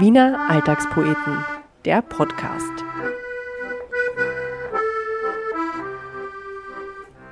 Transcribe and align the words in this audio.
Wiener 0.00 0.50
Alltagspoeten, 0.50 1.44
der 1.84 2.02
Podcast. 2.02 2.72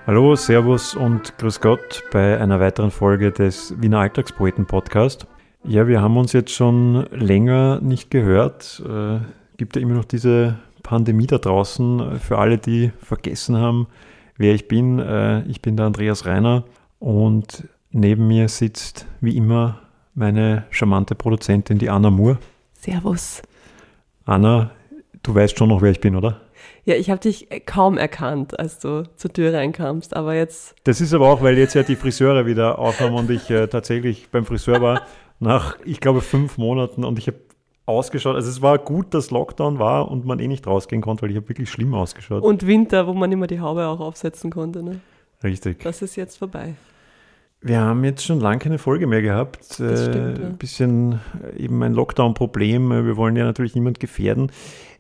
Hallo, 0.07 0.37
Servus 0.37 0.95
und 0.95 1.37
Grüß 1.39 1.61
Gott 1.61 2.05
bei 2.13 2.41
einer 2.41 2.61
weiteren 2.61 2.93
Folge 2.93 3.33
des 3.33 3.75
Wiener 3.83 3.99
Alltagspoeten 3.99 4.67
Podcast. 4.67 5.27
Ja, 5.65 5.89
wir 5.89 6.01
haben 6.01 6.17
uns 6.17 6.33
jetzt 6.33 6.53
schon 6.53 7.07
länger 7.11 7.81
nicht 7.81 8.13
gehört. 8.13 8.81
Äh, 8.89 9.19
gibt 9.57 9.75
ja 9.75 9.83
immer 9.83 9.95
noch 9.95 10.05
diese 10.05 10.57
Pandemie 10.85 11.27
da 11.27 11.39
draußen. 11.39 12.21
Für 12.21 12.39
alle, 12.39 12.59
die 12.59 12.93
vergessen 13.03 13.57
haben, 13.57 13.89
wer 14.37 14.55
ich 14.55 14.69
bin. 14.69 15.01
Äh, 15.01 15.43
ich 15.49 15.63
bin 15.63 15.77
der 15.77 15.87
Andreas 15.87 16.27
Reiner 16.27 16.63
und 17.01 17.67
neben 17.91 18.29
mir 18.29 18.49
sitzt 18.49 19.07
wie 19.21 19.37
immer 19.37 19.81
meine 20.15 20.65
charmante 20.71 21.17
Produzentin, 21.17 21.79
die 21.79 21.91
Anna 21.91 22.11
Moore. 22.11 22.39
Servus. 22.83 23.43
Anna, 24.25 24.73
du 25.23 25.35
weißt 25.35 25.57
schon 25.57 25.69
noch, 25.69 25.83
wer 25.83 25.93
ich 25.93 26.01
bin, 26.01 26.17
oder? 26.17 26.41
Ja, 26.85 26.97
ich 26.97 27.11
habe 27.11 27.21
dich 27.21 27.49
kaum 27.65 27.97
erkannt, 27.97 28.59
als 28.59 28.81
du 28.81 29.05
zur 29.15 29.33
Tür 29.33 29.55
reinkamst, 29.55 30.17
aber 30.17 30.35
jetzt. 30.35 30.75
Das 30.83 31.01
ist 31.01 31.15
aber 31.15 31.29
auch, 31.29 31.43
weil 31.43 31.57
jetzt 31.59 31.75
ja 31.75 31.85
die 31.85 31.95
Friseure 31.95 32.45
wieder 32.45 32.81
aufhaben 32.81 33.15
und 33.15 33.31
ich 33.31 33.49
äh, 33.51 33.69
tatsächlich 33.69 34.31
beim 34.31 34.45
Friseur 34.45 34.81
war 34.83 35.03
nach, 35.39 35.79
ich 35.85 36.01
glaube, 36.01 36.21
fünf 36.23 36.59
Monaten 36.59 37.05
und 37.05 37.21
ich 37.21 37.29
habe 37.29 37.39
ausgeschaut. 37.87 38.35
Also 38.35 38.51
es 38.51 38.63
war 38.63 38.79
gut, 38.79 39.15
dass 39.15 39.31
Lockdown 39.31 39.79
war 39.79 40.11
und 40.11 40.25
man 40.25 40.41
eh 40.41 40.49
nicht 40.49 40.67
rausgehen 40.67 41.03
konnte, 41.03 41.23
weil 41.23 41.31
ich 41.31 41.37
habe 41.37 41.49
wirklich 41.49 41.71
schlimm 41.71 41.95
ausgeschaut. 41.95 42.43
Und 42.43 42.67
Winter, 42.67 43.07
wo 43.07 43.15
man 43.15 43.31
immer 43.31 43.47
die 43.47 43.61
Haube 43.61 43.87
auch 43.87 44.01
aufsetzen 44.01 44.51
konnte. 44.51 44.83
Ne? 44.83 45.01
Richtig. 45.45 45.85
Das 45.85 46.03
ist 46.03 46.17
jetzt 46.17 46.37
vorbei. 46.37 46.75
Wir 47.63 47.81
haben 47.81 48.03
jetzt 48.05 48.25
schon 48.25 48.41
lange 48.41 48.59
keine 48.59 48.79
Folge 48.79 49.07
mehr 49.07 49.23
gehabt. 49.23 49.79
Das 49.79 50.05
stimmt, 50.05 50.39
äh, 50.39 50.43
ja. 50.43 50.49
Ein 50.49 50.59
bisschen 50.59 51.21
eben 51.57 51.83
ein 51.83 51.95
Lockdown-Problem. 51.95 52.91
Wir 52.91 53.17
wollen 53.17 53.37
ja 53.37 53.45
natürlich 53.45 53.75
niemand 53.75 54.01
gefährden. 54.01 54.51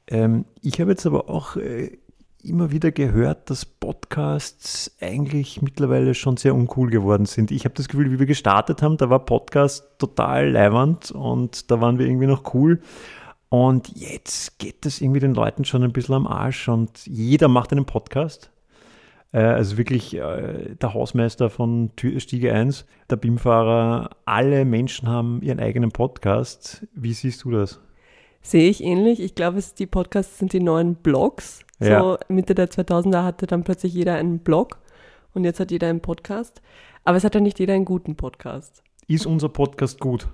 Ähm, 0.06 0.44
ich 0.62 0.80
habe 0.80 0.92
jetzt 0.92 1.05
aber 1.05 1.28
auch 1.28 1.56
äh, 1.56 1.98
immer 2.42 2.70
wieder 2.70 2.92
gehört, 2.92 3.50
dass 3.50 3.64
Podcasts 3.64 4.92
eigentlich 5.00 5.60
mittlerweile 5.60 6.14
schon 6.14 6.36
sehr 6.36 6.55
uncool 6.55 6.90
geworden 6.90 7.27
sind. 7.27 7.50
Ich 7.50 7.64
habe 7.64 7.74
das 7.74 7.88
Gefühl, 7.88 8.12
wie 8.12 8.18
wir 8.20 8.27
gestartet 8.27 8.80
haben, 8.80 8.96
da 8.96 9.10
war 9.10 9.24
Podcast 9.24 9.84
total 9.98 10.50
leiwand 10.50 11.10
und 11.10 11.70
da 11.70 11.80
waren 11.80 11.98
wir 11.98 12.06
irgendwie 12.06 12.27
noch 12.27 12.55
cool. 12.55 12.80
Und 13.48 13.88
jetzt 13.96 14.58
geht 14.58 14.86
das 14.86 15.00
irgendwie 15.00 15.20
den 15.20 15.34
Leuten 15.34 15.64
schon 15.64 15.83
ein 15.83 15.92
bisschen 15.92 16.14
am 16.14 16.27
Arsch 16.27 16.68
und 16.68 17.06
jeder 17.06 17.48
macht 17.48 17.72
einen 17.72 17.84
Podcast. 17.84 18.52
Äh, 19.33 19.38
Also 19.41 19.78
wirklich 19.78 20.14
äh, 20.16 20.75
der 20.80 20.94
Hausmeister 20.94 21.50
von 21.50 21.91
Stiege 22.19 22.52
1, 22.52 22.86
der 23.11 23.16
BIM-Fahrer, 23.16 24.11
alle 24.24 24.64
Menschen 24.64 25.08
haben 25.08 25.41
ihren 25.42 25.61
eigenen 25.61 25.91
Podcast. 25.91 26.86
Wie 26.94 27.12
siehst 27.12 27.44
du 27.44 27.50
das? 27.50 27.80
Sehe 28.42 28.69
ich 28.69 28.83
ähnlich. 28.83 29.20
Ich 29.20 29.34
glaube, 29.34 29.58
es- 29.58 29.74
die 29.74 29.86
Podcasts 29.86 30.39
sind 30.39 30.52
die 30.52 30.61
neuen 30.61 30.97
Blogs. 30.97 31.61
So 31.80 31.89
Ja. 31.89 32.19
Mitte 32.28 32.55
der 32.55 32.69
2000er 32.70 33.22
hatte 33.24 33.47
dann 33.47 33.64
plötzlich 33.64 33.94
jeder 33.94 34.14
einen 34.16 34.41
Blog 34.41 34.78
und 35.34 35.44
jetzt 35.44 35.61
hat 35.61 35.70
jeder 35.70 35.89
einen 35.89 36.00
Podcast. 36.00 36.61
Aber 37.05 37.17
es 37.17 37.24
hat 37.24 37.34
ja 37.34 37.41
nicht 37.41 37.58
jeder 37.58 37.74
einen 37.74 37.84
guten 37.84 38.17
Podcast. 38.17 38.83
Ist 39.08 39.27
unser 39.27 39.48
Podcast 39.48 39.98
gut? 39.98 40.28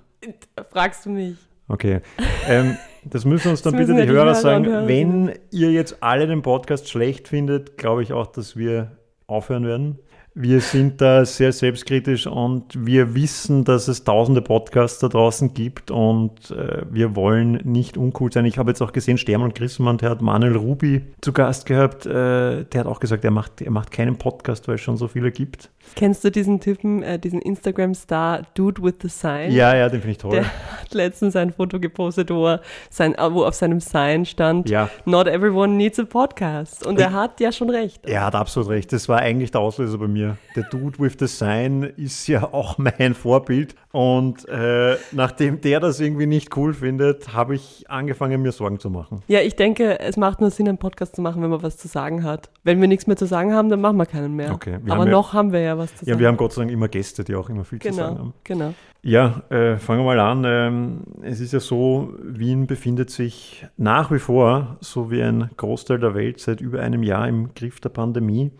Fragst 0.71 1.05
du 1.05 1.09
mich? 1.11 1.37
Okay. 1.67 2.01
Ähm, 2.47 2.77
das 3.05 3.25
müssen 3.25 3.49
uns 3.49 3.61
dann 3.61 3.73
Das 3.73 3.81
bitte 3.81 3.95
die 3.95 4.05
die 4.05 4.07
Hörer 4.07 4.25
Hörer 4.25 4.35
sagen. 4.35 4.65
Hörerinnen. 4.65 5.27
Wenn 5.27 5.39
ihr 5.51 5.71
jetzt 5.71 6.01
alle 6.01 6.27
den 6.27 6.41
Podcast 6.41 6.89
schlecht 6.89 7.27
findet, 7.27 7.77
glaube 7.77 8.03
ich 8.03 8.13
auch, 8.13 8.27
dass 8.27 8.55
wir 8.55 8.97
aufhören 9.27 9.65
werden. 9.65 9.99
Wir 10.35 10.61
sind 10.61 11.01
da 11.01 11.25
sehr 11.25 11.51
selbstkritisch 11.51 12.27
und 12.27 12.85
wir 12.85 13.15
wissen, 13.15 13.65
dass 13.65 13.87
es 13.87 14.03
tausende 14.03 14.41
Podcasts 14.41 14.99
da 14.99 15.07
draußen 15.07 15.53
gibt 15.55 15.89
und 15.89 16.51
äh, 16.51 16.83
wir 16.89 17.15
wollen 17.15 17.53
nicht 17.63 17.97
uncool 17.97 18.31
sein. 18.31 18.45
Ich 18.45 18.59
habe 18.59 18.69
jetzt 18.69 18.81
auch 18.81 18.91
gesehen, 18.91 19.17
Stermann 19.17 19.49
und 19.49 19.55
Christmann, 19.55 19.97
der 19.97 20.11
hat 20.11 20.21
Manuel 20.21 20.55
Ruby 20.55 21.01
zu 21.21 21.33
Gast 21.33 21.65
gehabt. 21.65 22.05
Äh, 22.05 22.65
der 22.65 22.79
hat 22.81 22.85
auch 22.85 22.99
gesagt, 22.99 23.25
er 23.25 23.31
macht, 23.31 23.61
er 23.61 23.71
macht 23.71 23.91
keinen 23.91 24.17
Podcast, 24.17 24.67
weil 24.67 24.75
es 24.75 24.81
schon 24.81 24.97
so 24.97 25.07
viele 25.07 25.31
gibt. 25.31 25.71
Kennst 25.95 26.23
du 26.23 26.29
diesen 26.29 26.59
Typen, 26.59 27.01
äh, 27.01 27.17
diesen 27.17 27.41
Instagram-Star 27.41 28.43
Dude 28.53 28.83
with 28.83 28.95
the 29.01 29.09
Sign? 29.09 29.51
Ja, 29.51 29.75
ja, 29.75 29.89
den 29.89 30.01
finde 30.01 30.11
ich 30.11 30.17
toll. 30.19 30.31
Der 30.31 30.45
hat 30.45 30.93
letztens 30.93 31.35
ein 31.35 31.51
Foto 31.51 31.79
gepostet, 31.79 32.29
wo, 32.29 32.45
er 32.47 32.61
sein, 32.91 33.15
wo 33.31 33.43
auf 33.43 33.55
seinem 33.55 33.79
Sign 33.79 34.25
stand, 34.25 34.69
Ja. 34.69 34.89
Not 35.05 35.27
everyone 35.27 35.73
needs 35.73 35.99
a 35.99 36.03
podcast. 36.03 36.85
Und 36.85 36.99
er 36.99 37.13
hat 37.13 37.39
ja 37.39 37.51
schon 37.51 37.71
recht. 37.71 38.05
Er 38.05 38.25
hat 38.25 38.35
absolut 38.35 38.69
recht. 38.69 38.93
Das 38.93 39.09
war 39.09 39.17
eigentlich 39.17 39.49
der 39.51 39.61
Auslöser 39.61 39.97
bei 39.97 40.07
mir. 40.07 40.18
Der 40.55 40.63
Dude 40.71 40.99
with 40.99 41.15
the 41.19 41.27
Sign 41.27 41.83
ist 41.83 42.27
ja 42.27 42.43
auch 42.53 42.77
mein 42.99 43.13
Vorbild. 43.13 43.75
Und 43.91 44.47
äh, 44.49 44.97
nachdem 45.11 45.61
der 45.61 45.79
das 45.79 45.99
irgendwie 45.99 46.25
nicht 46.27 46.55
cool 46.57 46.73
findet, 46.73 47.33
habe 47.33 47.55
ich 47.55 47.85
angefangen, 47.89 48.41
mir 48.41 48.51
Sorgen 48.51 48.79
zu 48.79 48.89
machen. 48.89 49.21
Ja, 49.27 49.39
ich 49.41 49.55
denke, 49.55 49.99
es 49.99 50.15
macht 50.17 50.41
nur 50.41 50.51
Sinn, 50.51 50.67
einen 50.67 50.77
Podcast 50.77 51.15
zu 51.15 51.21
machen, 51.21 51.41
wenn 51.41 51.49
man 51.49 51.63
was 51.63 51.77
zu 51.77 51.87
sagen 51.87 52.23
hat. 52.23 52.49
Wenn 52.63 52.79
wir 52.81 52.87
nichts 52.87 53.07
mehr 53.07 53.17
zu 53.17 53.25
sagen 53.25 53.53
haben, 53.53 53.69
dann 53.69 53.81
machen 53.81 53.97
wir 53.97 54.05
keinen 54.05 54.35
mehr. 54.35 54.53
Okay, 54.53 54.77
wir 54.83 54.91
Aber 54.93 55.01
haben 55.01 55.07
ja- 55.07 55.13
noch 55.13 55.33
haben 55.33 55.51
wir 55.51 55.61
ja 55.61 55.77
was 55.77 55.95
zu 55.95 56.05
Ja, 56.05 56.11
sagen. 56.11 56.19
wir 56.19 56.27
haben 56.27 56.37
Gott 56.37 56.53
sei 56.53 56.61
Dank 56.61 56.71
immer 56.71 56.87
Gäste, 56.87 57.23
die 57.23 57.35
auch 57.35 57.49
immer 57.49 57.63
viel 57.63 57.79
zu 57.79 57.91
sagen 57.93 58.15
genau, 58.15 58.19
haben. 58.19 58.33
genau. 58.43 58.73
Ja, 59.01 59.43
äh, 59.49 59.77
fangen 59.77 60.01
wir 60.01 60.05
mal 60.15 60.19
an. 60.19 60.43
Ähm, 60.45 60.99
es 61.21 61.39
ist 61.39 61.53
ja 61.53 61.61
so, 61.61 62.13
Wien 62.21 62.67
befindet 62.67 63.09
sich 63.09 63.65
nach 63.77 64.11
wie 64.11 64.19
vor, 64.19 64.75
so 64.81 65.09
wie 65.09 65.21
ein 65.23 65.49
Großteil 65.55 65.99
der 65.99 66.13
Welt, 66.15 66.39
seit 66.41 66.59
über 66.59 66.81
einem 66.81 67.01
Jahr 67.03 67.27
im 67.27 67.53
Griff 67.55 67.79
der 67.79 67.89
Pandemie. 67.89 68.51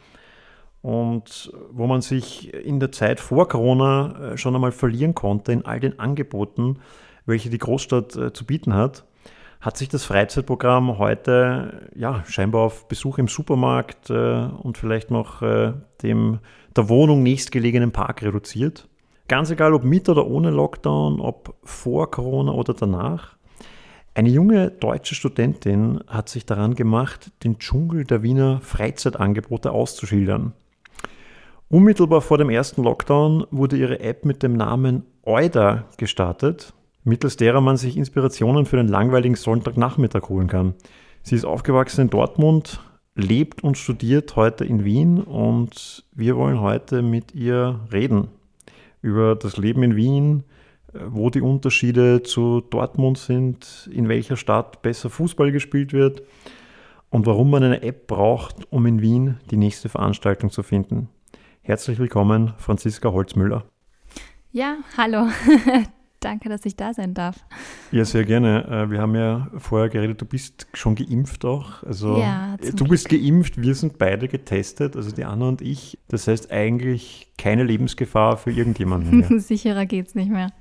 Und 0.81 1.51
wo 1.71 1.87
man 1.87 2.01
sich 2.01 2.53
in 2.53 2.79
der 2.79 2.91
Zeit 2.91 3.19
vor 3.19 3.47
Corona 3.47 4.31
äh, 4.31 4.37
schon 4.37 4.55
einmal 4.55 4.71
verlieren 4.71 5.13
konnte 5.13 5.51
in 5.51 5.65
all 5.65 5.79
den 5.79 5.99
Angeboten, 5.99 6.79
welche 7.25 7.49
die 7.49 7.57
Großstadt 7.57 8.15
äh, 8.15 8.33
zu 8.33 8.45
bieten 8.45 8.73
hat, 8.73 9.05
hat 9.59 9.75
sich 9.75 9.89
das 9.89 10.05
Freizeitprogramm 10.05 10.97
heute 10.97 11.89
ja 11.93 12.23
scheinbar 12.25 12.61
auf 12.61 12.87
Besuch 12.87 13.17
im 13.17 13.27
Supermarkt 13.27 14.09
äh, 14.09 14.45
und 14.45 14.77
vielleicht 14.77 15.11
noch 15.11 15.41
dem 16.01 16.39
der 16.75 16.87
Wohnung 16.87 17.23
nächstgelegenen 17.23 17.91
Park 17.91 18.21
reduziert. 18.21 18.87
Ganz 19.27 19.51
egal, 19.51 19.73
ob 19.73 19.83
mit 19.83 20.07
oder 20.07 20.27
ohne 20.27 20.49
Lockdown, 20.49 21.19
ob 21.19 21.55
vor 21.63 22.09
Corona 22.09 22.53
oder 22.53 22.73
danach. 22.73 23.35
Eine 24.15 24.29
junge 24.29 24.71
deutsche 24.71 25.13
Studentin 25.13 26.01
hat 26.07 26.29
sich 26.29 26.45
daran 26.45 26.75
gemacht, 26.75 27.31
den 27.43 27.59
Dschungel 27.59 28.05
der 28.05 28.23
Wiener 28.23 28.59
Freizeitangebote 28.61 29.71
auszuschildern. 29.71 30.53
Unmittelbar 31.71 32.21
vor 32.21 32.39
dem 32.39 32.49
ersten 32.49 32.81
Lockdown 32.81 33.45
wurde 33.51 33.77
ihre 33.77 33.99
App 33.99 34.25
mit 34.25 34.41
dem 34.41 34.53
Namen 34.53 35.03
Euda 35.21 35.85
gestartet, 35.97 36.73
mittels 37.03 37.37
derer 37.37 37.61
man 37.61 37.77
sich 37.77 37.95
Inspirationen 37.95 38.65
für 38.65 38.77
den 38.77 38.87
langweiligen 38.87 39.35
Sonntagnachmittag 39.35 40.29
holen 40.29 40.47
kann. 40.47 40.73
Sie 41.21 41.35
ist 41.35 41.45
aufgewachsen 41.45 42.01
in 42.01 42.09
Dortmund, 42.09 42.81
lebt 43.13 43.63
und 43.63 43.77
studiert 43.77 44.35
heute 44.35 44.65
in 44.65 44.83
Wien 44.83 45.21
und 45.21 46.05
wir 46.11 46.37
wollen 46.37 46.59
heute 46.59 47.03
mit 47.03 47.35
ihr 47.35 47.81
reden 47.93 48.29
über 49.03 49.35
das 49.35 49.57
Leben 49.57 49.83
in 49.83 49.95
Wien, 49.95 50.45
wo 50.91 51.29
die 51.29 51.41
Unterschiede 51.41 52.23
zu 52.23 52.61
Dortmund 52.61 53.19
sind, 53.19 53.87
in 53.93 54.09
welcher 54.09 54.37
Stadt 54.37 54.81
besser 54.81 55.11
Fußball 55.11 55.51
gespielt 55.51 55.93
wird 55.93 56.23
und 57.11 57.27
warum 57.27 57.51
man 57.51 57.61
eine 57.61 57.83
App 57.83 58.07
braucht, 58.07 58.55
um 58.71 58.87
in 58.87 59.03
Wien 59.03 59.37
die 59.51 59.57
nächste 59.57 59.87
Veranstaltung 59.87 60.49
zu 60.49 60.63
finden. 60.63 61.09
Herzlich 61.61 61.99
willkommen, 61.99 62.53
Franziska 62.57 63.11
Holzmüller. 63.11 63.65
Ja, 64.51 64.77
hallo. 64.97 65.27
Danke, 66.19 66.49
dass 66.49 66.65
ich 66.65 66.75
da 66.75 66.93
sein 66.93 67.13
darf. 67.13 67.37
Ja, 67.91 68.03
sehr 68.03 68.25
gerne. 68.25 68.65
Äh, 68.67 68.91
Wir 68.91 68.99
haben 69.01 69.15
ja 69.15 69.49
vorher 69.57 69.87
geredet, 69.89 70.19
du 70.19 70.25
bist 70.25 70.67
schon 70.73 70.95
geimpft 70.95 71.45
auch. 71.45 71.83
Also 71.83 72.17
Ja, 72.19 72.55
äh, 72.61 72.71
du 72.73 72.85
bist 72.85 73.07
geimpft, 73.09 73.61
wir 73.61 73.73
sind 73.75 73.97
beide 73.97 74.27
getestet, 74.27 74.95
also 74.97 75.11
die 75.15 75.23
Anna 75.23 75.47
und 75.47 75.61
ich. 75.61 75.97
Das 76.09 76.27
heißt 76.27 76.51
eigentlich 76.51 77.31
keine 77.37 77.63
Lebensgefahr 77.63 78.35
für 78.37 78.51
irgendjemanden 78.51 79.19
mehr. 79.19 79.29
Sicherer 79.39 79.85
geht's 79.85 80.13
nicht 80.15 80.29
mehr. 80.31 80.51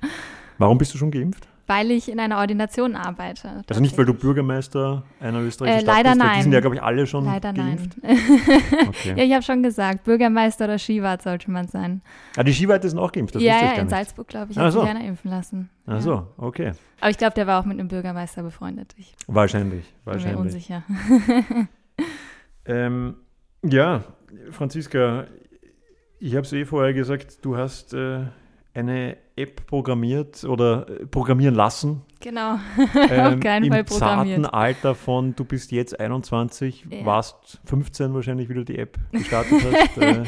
Warum 0.59 0.77
bist 0.77 0.93
du 0.93 0.97
schon 0.97 1.11
geimpft? 1.11 1.47
Weil 1.69 1.91
ich 1.91 2.11
in 2.11 2.19
einer 2.19 2.39
Ordination 2.39 2.95
arbeite. 2.95 3.61
Also 3.69 3.79
nicht, 3.79 3.95
weil 3.97 4.05
du. 4.05 4.13
Bürgermeister 4.15 5.03
einer 5.19 5.39
österreichischen 5.41 5.79
Äh, 5.79 5.83
Stadt 5.83 5.95
leider 6.03 6.09
bist, 6.15 6.21
weil 6.25 6.35
die 6.35 6.41
sind 6.41 6.49
nein. 6.49 6.53
ja, 6.55 6.59
glaube 6.61 6.75
ich, 6.77 6.81
alle 6.83 7.05
schon 7.07 7.25
Leider 7.25 7.53
geimpft. 7.53 7.91
nein. 8.01 8.17
Okay. 8.89 9.13
ja, 9.15 9.23
ich 9.23 9.33
habe 9.33 9.43
schon 9.43 9.61
gesagt, 9.61 10.03
Bürgermeister 10.03 10.65
oder 10.65 10.79
Skiwart 10.79 11.21
sollte 11.21 11.51
man 11.51 11.67
sein. 11.67 12.01
Ah, 12.35 12.43
die 12.43 12.53
Skiweite 12.53 12.89
sind 12.89 12.97
auch 12.97 13.11
geimpft, 13.11 13.35
das 13.35 13.43
ja, 13.43 13.53
wusste 13.53 13.65
ich 13.65 13.69
ja, 13.69 13.75
gar 13.75 13.81
in 13.81 13.85
nicht. 13.87 13.95
Salzburg, 13.95 14.27
glaube 14.27 14.51
ich, 14.51 14.57
hat 14.57 14.73
so. 14.73 14.81
einer 14.81 15.03
impfen 15.05 15.29
lassen. 15.29 15.69
Ach 15.85 15.93
Ja. 15.93 16.01
so, 16.01 16.27
okay. 16.37 16.71
Aber 17.01 17.11
ich 17.11 17.17
glaube, 17.17 17.35
der 17.35 17.45
war 17.47 17.59
auch 17.61 17.65
mit 17.65 17.79
einem 17.79 17.87
Bürgermeister 17.87 18.41
befreundet. 18.41 18.93
Ich 18.97 19.13
Wahrscheinlich, 19.27 19.85
bin 19.85 20.05
mir 20.05 20.13
wahrscheinlich. 20.13 20.39
unsicher. 20.39 20.83
Ähm, 22.65 23.15
ja, 23.63 24.03
Franziska, 24.51 25.25
ich 26.19 26.35
habe 26.35 26.45
es 26.45 26.53
eh 26.53 26.65
vorher 26.65 26.93
gesagt, 26.93 27.43
du 27.43 27.57
hast 27.57 27.93
äh, 27.93 28.25
eine 28.79 29.17
App 29.35 29.65
programmiert 29.67 30.43
oder 30.43 30.87
äh, 30.89 31.05
programmieren 31.05 31.55
lassen. 31.55 32.01
Genau, 32.21 32.59
Ähm, 33.09 33.33
auf 33.35 33.39
keinen 33.39 33.65
Im 33.65 33.71
Fall 33.71 33.85
zarten 33.85 33.99
programmiert. 34.27 34.53
Alter 34.53 34.95
von, 34.95 35.35
du 35.35 35.45
bist 35.45 35.71
jetzt 35.71 35.99
21, 35.99 36.85
Ja. 36.89 37.05
warst 37.05 37.59
15 37.65 38.13
wahrscheinlich, 38.13 38.49
wie 38.49 38.53
du 38.55 38.65
die 38.65 38.77
App 38.77 38.97
gestartet 39.11 39.61
hast. 39.63 39.97
äh, 40.01 40.23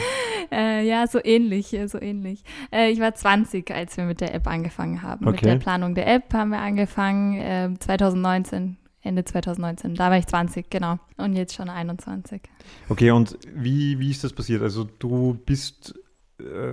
Äh, 0.53 0.86
ja, 0.86 1.07
so 1.07 1.19
ähnlich, 1.24 1.74
äh, 1.74 1.88
so 1.88 1.98
ähnlich. 2.01 2.44
Äh, 2.74 2.92
ich 2.92 3.00
war 3.00 3.15
20, 3.15 3.71
als 3.74 3.95
wir 3.95 4.03
mit 4.03 4.19
der 4.19 4.33
App 4.36 4.48
angefangen 4.48 5.01
haben. 5.01 5.24
Mit 5.25 5.36
Okay. 5.36 5.45
der 5.45 5.56
Planung 5.57 5.95
der 5.95 6.13
App 6.13 6.33
haben 6.33 6.50
wir 6.50 6.59
angefangen, 6.59 7.38
äh, 7.39 7.69
2019, 7.80 8.75
Ende 9.01 9.24
2019. 9.24 9.95
Da 9.95 10.09
war 10.09 10.18
ich 10.18 10.27
20, 10.27 10.69
genau. 10.69 11.00
Und 11.15 11.36
jetzt 11.38 11.56
schon 11.56 11.69
21. 11.69 12.42
okay, 12.89 13.12
und 13.12 13.38
wie, 13.56 13.97
wie 14.00 14.12
ist 14.12 14.25
das 14.25 14.33
passiert? 14.33 14.62
Also 14.62 14.83
du 15.00 15.39
bist 15.45 15.95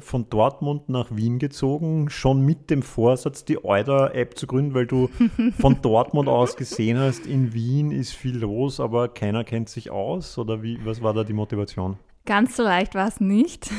von 0.01 0.29
Dortmund 0.31 0.89
nach 0.89 1.15
Wien 1.15 1.39
gezogen, 1.39 2.11
schon 2.11 2.45
mit 2.45 2.71
dem 2.71 2.83
Vorsatz, 2.83 3.45
die 3.45 3.65
Euda-App 3.65 4.39
zu 4.39 4.47
gründen, 4.47 4.75
weil 4.75 4.87
du 4.87 5.09
von 5.59 5.81
Dortmund 5.83 6.29
aus 6.29 6.57
gesehen 6.57 6.99
hast, 6.99 7.27
in 7.27 7.53
Wien 7.55 7.91
ist 7.91 8.13
viel 8.13 8.39
los, 8.39 8.81
aber 8.81 9.09
keiner 9.09 9.45
kennt 9.45 9.69
sich 9.69 9.91
aus? 9.91 10.39
Oder 10.39 10.63
wie, 10.63 10.79
was 10.85 11.03
war 11.03 11.15
da 11.15 11.25
die 11.25 11.33
Motivation? 11.33 11.97
Ganz 12.27 12.57
so 12.57 12.63
leicht 12.63 12.95
war 12.95 13.09
es 13.09 13.21
nicht. 13.21 13.71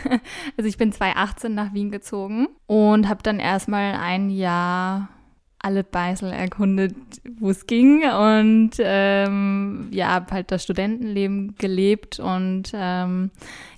also 0.58 0.68
ich 0.68 0.76
bin 0.76 0.92
2018 0.92 1.54
nach 1.54 1.72
Wien 1.72 1.90
gezogen 1.90 2.48
und 2.66 3.08
habe 3.08 3.22
dann 3.22 3.38
erstmal 3.38 3.94
ein 3.94 4.28
Jahr 4.28 5.08
alle 5.64 5.82
Beißel 5.82 6.30
erkundet, 6.30 6.94
wo 7.38 7.50
es 7.50 7.66
ging. 7.66 8.02
Und 8.04 8.72
ähm, 8.78 9.88
ja, 9.90 10.08
habe 10.08 10.32
halt 10.32 10.50
das 10.50 10.62
Studentenleben 10.62 11.54
gelebt. 11.56 12.20
Und 12.20 12.72
ähm, 12.74 13.30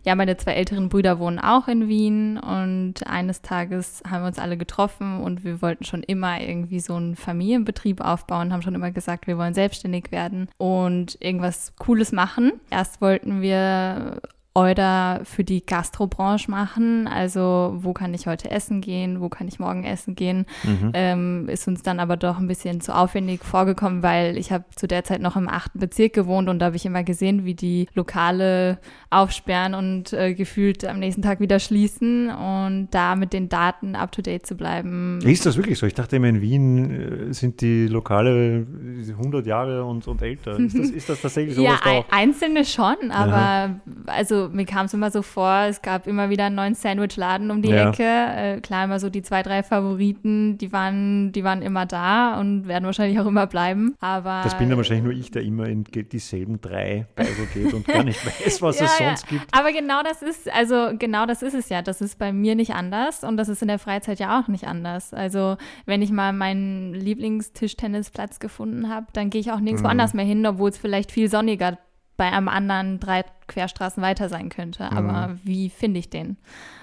ja, 0.02 0.14
meine 0.14 0.36
zwei 0.36 0.54
älteren 0.54 0.88
Brüder 0.88 1.18
wohnen 1.18 1.38
auch 1.38 1.68
in 1.68 1.88
Wien. 1.88 2.38
Und 2.38 3.06
eines 3.06 3.40
Tages 3.40 4.02
haben 4.08 4.22
wir 4.22 4.28
uns 4.28 4.38
alle 4.38 4.56
getroffen 4.56 5.20
und 5.20 5.44
wir 5.44 5.62
wollten 5.62 5.84
schon 5.84 6.02
immer 6.02 6.40
irgendwie 6.40 6.80
so 6.80 6.94
einen 6.94 7.16
Familienbetrieb 7.16 8.00
aufbauen, 8.00 8.52
haben 8.52 8.62
schon 8.62 8.74
immer 8.74 8.90
gesagt, 8.90 9.26
wir 9.26 9.38
wollen 9.38 9.54
selbstständig 9.54 10.10
werden 10.10 10.48
und 10.58 11.16
irgendwas 11.20 11.72
Cooles 11.78 12.12
machen. 12.12 12.52
Erst 12.70 13.00
wollten 13.00 13.40
wir 13.40 14.20
Euda 14.56 15.20
für 15.24 15.44
die 15.44 15.64
Gastrobranche 15.64 16.50
machen. 16.50 17.06
Also 17.06 17.76
wo 17.76 17.92
kann 17.92 18.14
ich 18.14 18.26
heute 18.26 18.50
essen 18.50 18.80
gehen, 18.80 19.20
wo 19.20 19.28
kann 19.28 19.46
ich 19.48 19.58
morgen 19.58 19.84
essen 19.84 20.14
gehen. 20.14 20.46
Mhm. 20.64 20.90
Ähm, 20.94 21.48
ist 21.50 21.68
uns 21.68 21.82
dann 21.82 22.00
aber 22.00 22.16
doch 22.16 22.38
ein 22.38 22.48
bisschen 22.48 22.80
zu 22.80 22.96
aufwendig 22.96 23.44
vorgekommen, 23.44 24.02
weil 24.02 24.38
ich 24.38 24.52
habe 24.52 24.64
zu 24.74 24.88
der 24.88 25.04
Zeit 25.04 25.20
noch 25.20 25.36
im 25.36 25.48
achten 25.48 25.78
Bezirk 25.78 26.14
gewohnt 26.14 26.48
und 26.48 26.58
da 26.58 26.66
habe 26.66 26.76
ich 26.76 26.86
immer 26.86 27.04
gesehen, 27.04 27.44
wie 27.44 27.54
die 27.54 27.86
Lokale 27.94 28.78
aufsperren 29.10 29.74
und 29.74 30.14
äh, 30.14 30.32
gefühlt 30.32 30.86
am 30.86 31.00
nächsten 31.00 31.20
Tag 31.20 31.40
wieder 31.40 31.60
schließen 31.60 32.30
und 32.30 32.88
da 32.92 33.14
mit 33.14 33.34
den 33.34 33.50
Daten 33.50 33.94
up-to-date 33.94 34.46
zu 34.46 34.56
bleiben. 34.56 35.20
Ist 35.22 35.44
das 35.44 35.58
wirklich 35.58 35.78
so? 35.78 35.86
Ich 35.86 35.94
dachte 35.94 36.16
immer, 36.16 36.28
in 36.28 36.40
Wien 36.40 37.28
äh, 37.28 37.34
sind 37.34 37.60
die 37.60 37.88
Lokale 37.88 38.66
100 39.06 39.46
Jahre 39.46 39.84
und, 39.84 40.08
und 40.08 40.22
älter. 40.22 40.58
Ist 40.58 40.78
das, 40.78 40.90
ist 40.90 41.08
das 41.10 41.20
tatsächlich 41.20 41.56
so? 41.56 41.62
Ja, 41.62 41.78
da 41.84 42.04
einzelne 42.10 42.64
schon, 42.64 43.10
aber 43.10 43.80
also 44.06 44.45
mir 44.52 44.64
kam 44.66 44.86
es 44.86 44.94
immer 44.94 45.10
so 45.10 45.22
vor, 45.22 45.62
es 45.68 45.82
gab 45.82 46.06
immer 46.06 46.30
wieder 46.30 46.44
einen 46.46 46.56
neuen 46.56 46.74
Sandwichladen 46.74 47.50
um 47.50 47.62
die 47.62 47.70
Ja. 47.70 47.90
Ecke. 47.90 48.02
Äh, 48.04 48.60
klar, 48.60 48.84
immer 48.84 48.98
so 49.00 49.10
die 49.10 49.22
zwei, 49.22 49.42
drei 49.42 49.62
Favoriten, 49.62 50.58
die 50.58 50.72
waren, 50.72 51.32
die 51.32 51.44
waren 51.44 51.62
immer 51.62 51.86
da 51.86 52.38
und 52.40 52.66
werden 52.68 52.84
wahrscheinlich 52.84 53.18
auch 53.20 53.26
immer 53.26 53.46
bleiben. 53.46 53.94
Aber 54.00 54.40
Das 54.44 54.56
bin 54.58 54.68
dann 54.68 54.76
wahrscheinlich 54.78 55.04
nur 55.04 55.12
ich, 55.12 55.30
der 55.30 55.42
immer 55.42 55.66
in 55.66 55.84
dieselben 55.84 56.60
drei 56.60 57.06
Beisel 57.14 57.46
geht 57.54 57.72
und 57.74 57.86
gar 57.86 58.02
nicht 58.04 58.24
weiß, 58.44 58.62
was 58.62 58.80
es 58.80 58.98
Ja, 58.98 59.04
ja. 59.04 59.10
sonst 59.16 59.28
gibt. 59.28 59.46
Aber 59.56 59.72
genau 59.72 60.02
das 60.02 60.22
ist, 60.22 60.52
also 60.52 60.90
genau 60.98 61.26
das 61.26 61.42
ist 61.42 61.54
es 61.54 61.68
ja. 61.68 61.82
Das 61.82 62.00
ist 62.00 62.18
bei 62.18 62.32
mir 62.32 62.54
nicht 62.54 62.74
anders 62.74 63.24
und 63.24 63.36
das 63.36 63.48
ist 63.48 63.62
in 63.62 63.68
der 63.68 63.78
Freizeit 63.78 64.18
ja 64.18 64.40
auch 64.40 64.48
nicht 64.48 64.66
anders. 64.66 65.12
Also 65.14 65.56
wenn 65.84 66.02
ich 66.02 66.10
mal 66.10 66.32
meinen 66.32 66.94
Lieblingstischtennisplatz 66.94 68.38
gefunden 68.38 68.88
habe, 68.88 69.06
dann 69.12 69.30
gehe 69.30 69.40
ich 69.40 69.50
auch 69.52 69.60
nirgendwo 69.60 69.84
Mhm. 69.86 69.90
anders 69.92 70.14
mehr 70.14 70.24
hin, 70.24 70.46
obwohl 70.46 70.70
es 70.70 70.78
vielleicht 70.78 71.12
viel 71.12 71.28
sonniger 71.30 71.78
bei 72.16 72.30
einem 72.32 72.48
anderen 72.48 72.98
drei 73.00 73.24
Querstraßen 73.48 74.02
weiter 74.02 74.28
sein 74.28 74.48
könnte. 74.48 74.90
Aber 74.92 75.28
Mhm. 75.28 75.40
wie 75.44 75.68
finde 75.70 75.98
ich 76.00 76.10
den? 76.10 76.36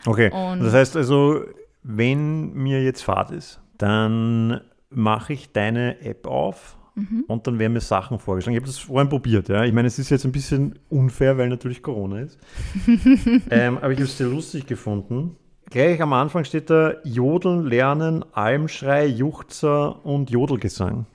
Okay, 0.06 0.32
Und- 0.32 0.62
das 0.62 0.74
heißt 0.74 0.96
also, 0.98 1.42
wenn 1.84 2.54
mir 2.54 2.84
jetzt 2.84 3.02
Fahrt 3.04 3.32
ist, 3.32 3.60
dann 3.78 4.62
mache 4.90 5.34
ich 5.34 5.52
deine 5.52 6.00
App 6.02 6.28
auf 6.28 6.78
Mhm. 6.96 7.24
und 7.28 7.48
dann 7.48 7.58
werden 7.58 7.74
mir 7.74 7.82
Sachen 7.82 8.20
vorgeschlagen. 8.20 8.56
Ich 8.56 8.62
habe 8.62 8.68
das 8.68 8.78
vorhin 8.78 9.10
probiert, 9.10 9.50
ja. 9.50 9.64
Ich 9.64 9.74
meine, 9.74 9.88
es 9.88 9.98
ist 9.98 10.12
jetzt 10.12 10.26
ein 10.26 10.32
bisschen 10.32 10.78
unfair, 10.90 11.38
weil 11.40 11.50
natürlich 11.50 11.82
Corona 11.82 12.20
ist. 12.20 12.38
ähm, 13.50 13.78
aber 13.78 13.90
ich 13.92 13.98
habe 13.98 14.04
es 14.04 14.18
sehr 14.18 14.28
lustig 14.28 14.68
gefunden. 14.68 15.36
Gleich 15.70 16.00
am 16.02 16.14
Anfang 16.14 16.44
steht 16.46 16.70
da 16.70 16.94
Jodeln, 17.04 17.66
Lernen, 17.66 18.24
Almschrei, 18.34 19.08
Juchzer 19.08 20.06
und 20.06 20.30
Jodelgesang. 20.30 21.08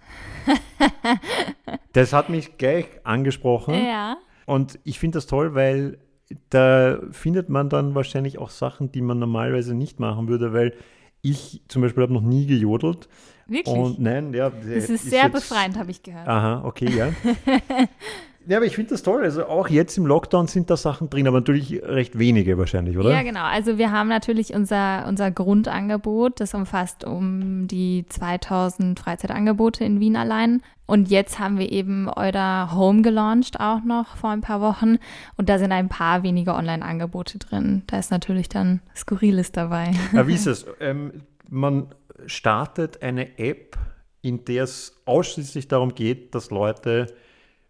das 1.92 2.12
hat 2.12 2.28
mich 2.28 2.58
gleich 2.58 2.86
angesprochen. 3.04 3.74
Ja. 3.74 4.16
Und 4.46 4.78
ich 4.84 4.98
finde 4.98 5.18
das 5.18 5.26
toll, 5.26 5.54
weil 5.54 5.98
da 6.50 6.98
findet 7.10 7.48
man 7.48 7.68
dann 7.68 7.94
wahrscheinlich 7.94 8.38
auch 8.38 8.50
Sachen, 8.50 8.92
die 8.92 9.00
man 9.00 9.18
normalerweise 9.18 9.74
nicht 9.74 10.00
machen 10.00 10.28
würde, 10.28 10.52
weil 10.52 10.74
ich 11.22 11.62
zum 11.68 11.82
Beispiel 11.82 12.02
habe 12.02 12.12
noch 12.12 12.22
nie 12.22 12.46
gejodelt. 12.46 13.08
Wirklich. 13.46 13.74
Und 13.74 13.98
nein, 13.98 14.32
ja. 14.34 14.50
das 14.50 14.90
ist 14.90 15.04
sehr 15.04 15.28
befreiend, 15.28 15.78
habe 15.78 15.90
ich 15.90 16.02
gehört. 16.02 16.28
Aha, 16.28 16.64
okay, 16.64 16.90
ja. 16.90 17.12
ja, 18.48 18.56
aber 18.56 18.64
ich 18.64 18.76
finde 18.76 18.90
das 18.90 19.02
toll. 19.02 19.24
Also 19.24 19.44
auch 19.44 19.68
jetzt 19.68 19.98
im 19.98 20.06
Lockdown 20.06 20.46
sind 20.46 20.70
da 20.70 20.78
Sachen 20.78 21.10
drin, 21.10 21.28
aber 21.28 21.40
natürlich 21.40 21.82
recht 21.82 22.18
wenige 22.18 22.56
wahrscheinlich, 22.56 22.96
oder? 22.96 23.10
Ja, 23.10 23.22
genau. 23.22 23.44
Also 23.44 23.76
wir 23.76 23.92
haben 23.92 24.08
natürlich 24.08 24.54
unser, 24.54 25.06
unser 25.06 25.30
Grundangebot, 25.30 26.40
das 26.40 26.54
umfasst 26.54 27.04
um 27.04 27.68
die 27.68 28.06
2000 28.08 28.98
Freizeitangebote 28.98 29.84
in 29.84 30.00
Wien 30.00 30.16
allein. 30.16 30.62
Und 30.86 31.10
jetzt 31.10 31.38
haben 31.38 31.58
wir 31.58 31.70
eben 31.70 32.08
Euda 32.08 32.72
Home 32.74 33.02
gelauncht 33.02 33.60
auch 33.60 33.84
noch 33.84 34.16
vor 34.16 34.30
ein 34.30 34.40
paar 34.40 34.62
Wochen. 34.62 34.96
Und 35.36 35.50
da 35.50 35.58
sind 35.58 35.70
ein 35.70 35.90
paar 35.90 36.22
wenige 36.22 36.54
Online-Angebote 36.54 37.38
drin. 37.38 37.82
Da 37.86 37.98
ist 37.98 38.10
natürlich 38.10 38.48
dann 38.48 38.80
Skurriles 38.96 39.52
dabei. 39.52 39.90
Aber 40.14 40.26
wie 40.26 40.34
ist 40.34 40.46
es? 40.46 40.64
Ähm, 40.80 41.20
man 41.50 41.88
startet 42.24 43.02
eine 43.02 43.38
App, 43.38 43.76
in 44.22 44.46
der 44.46 44.64
es 44.64 44.96
ausschließlich 45.04 45.68
darum 45.68 45.94
geht, 45.94 46.34
dass 46.34 46.50
Leute 46.50 47.08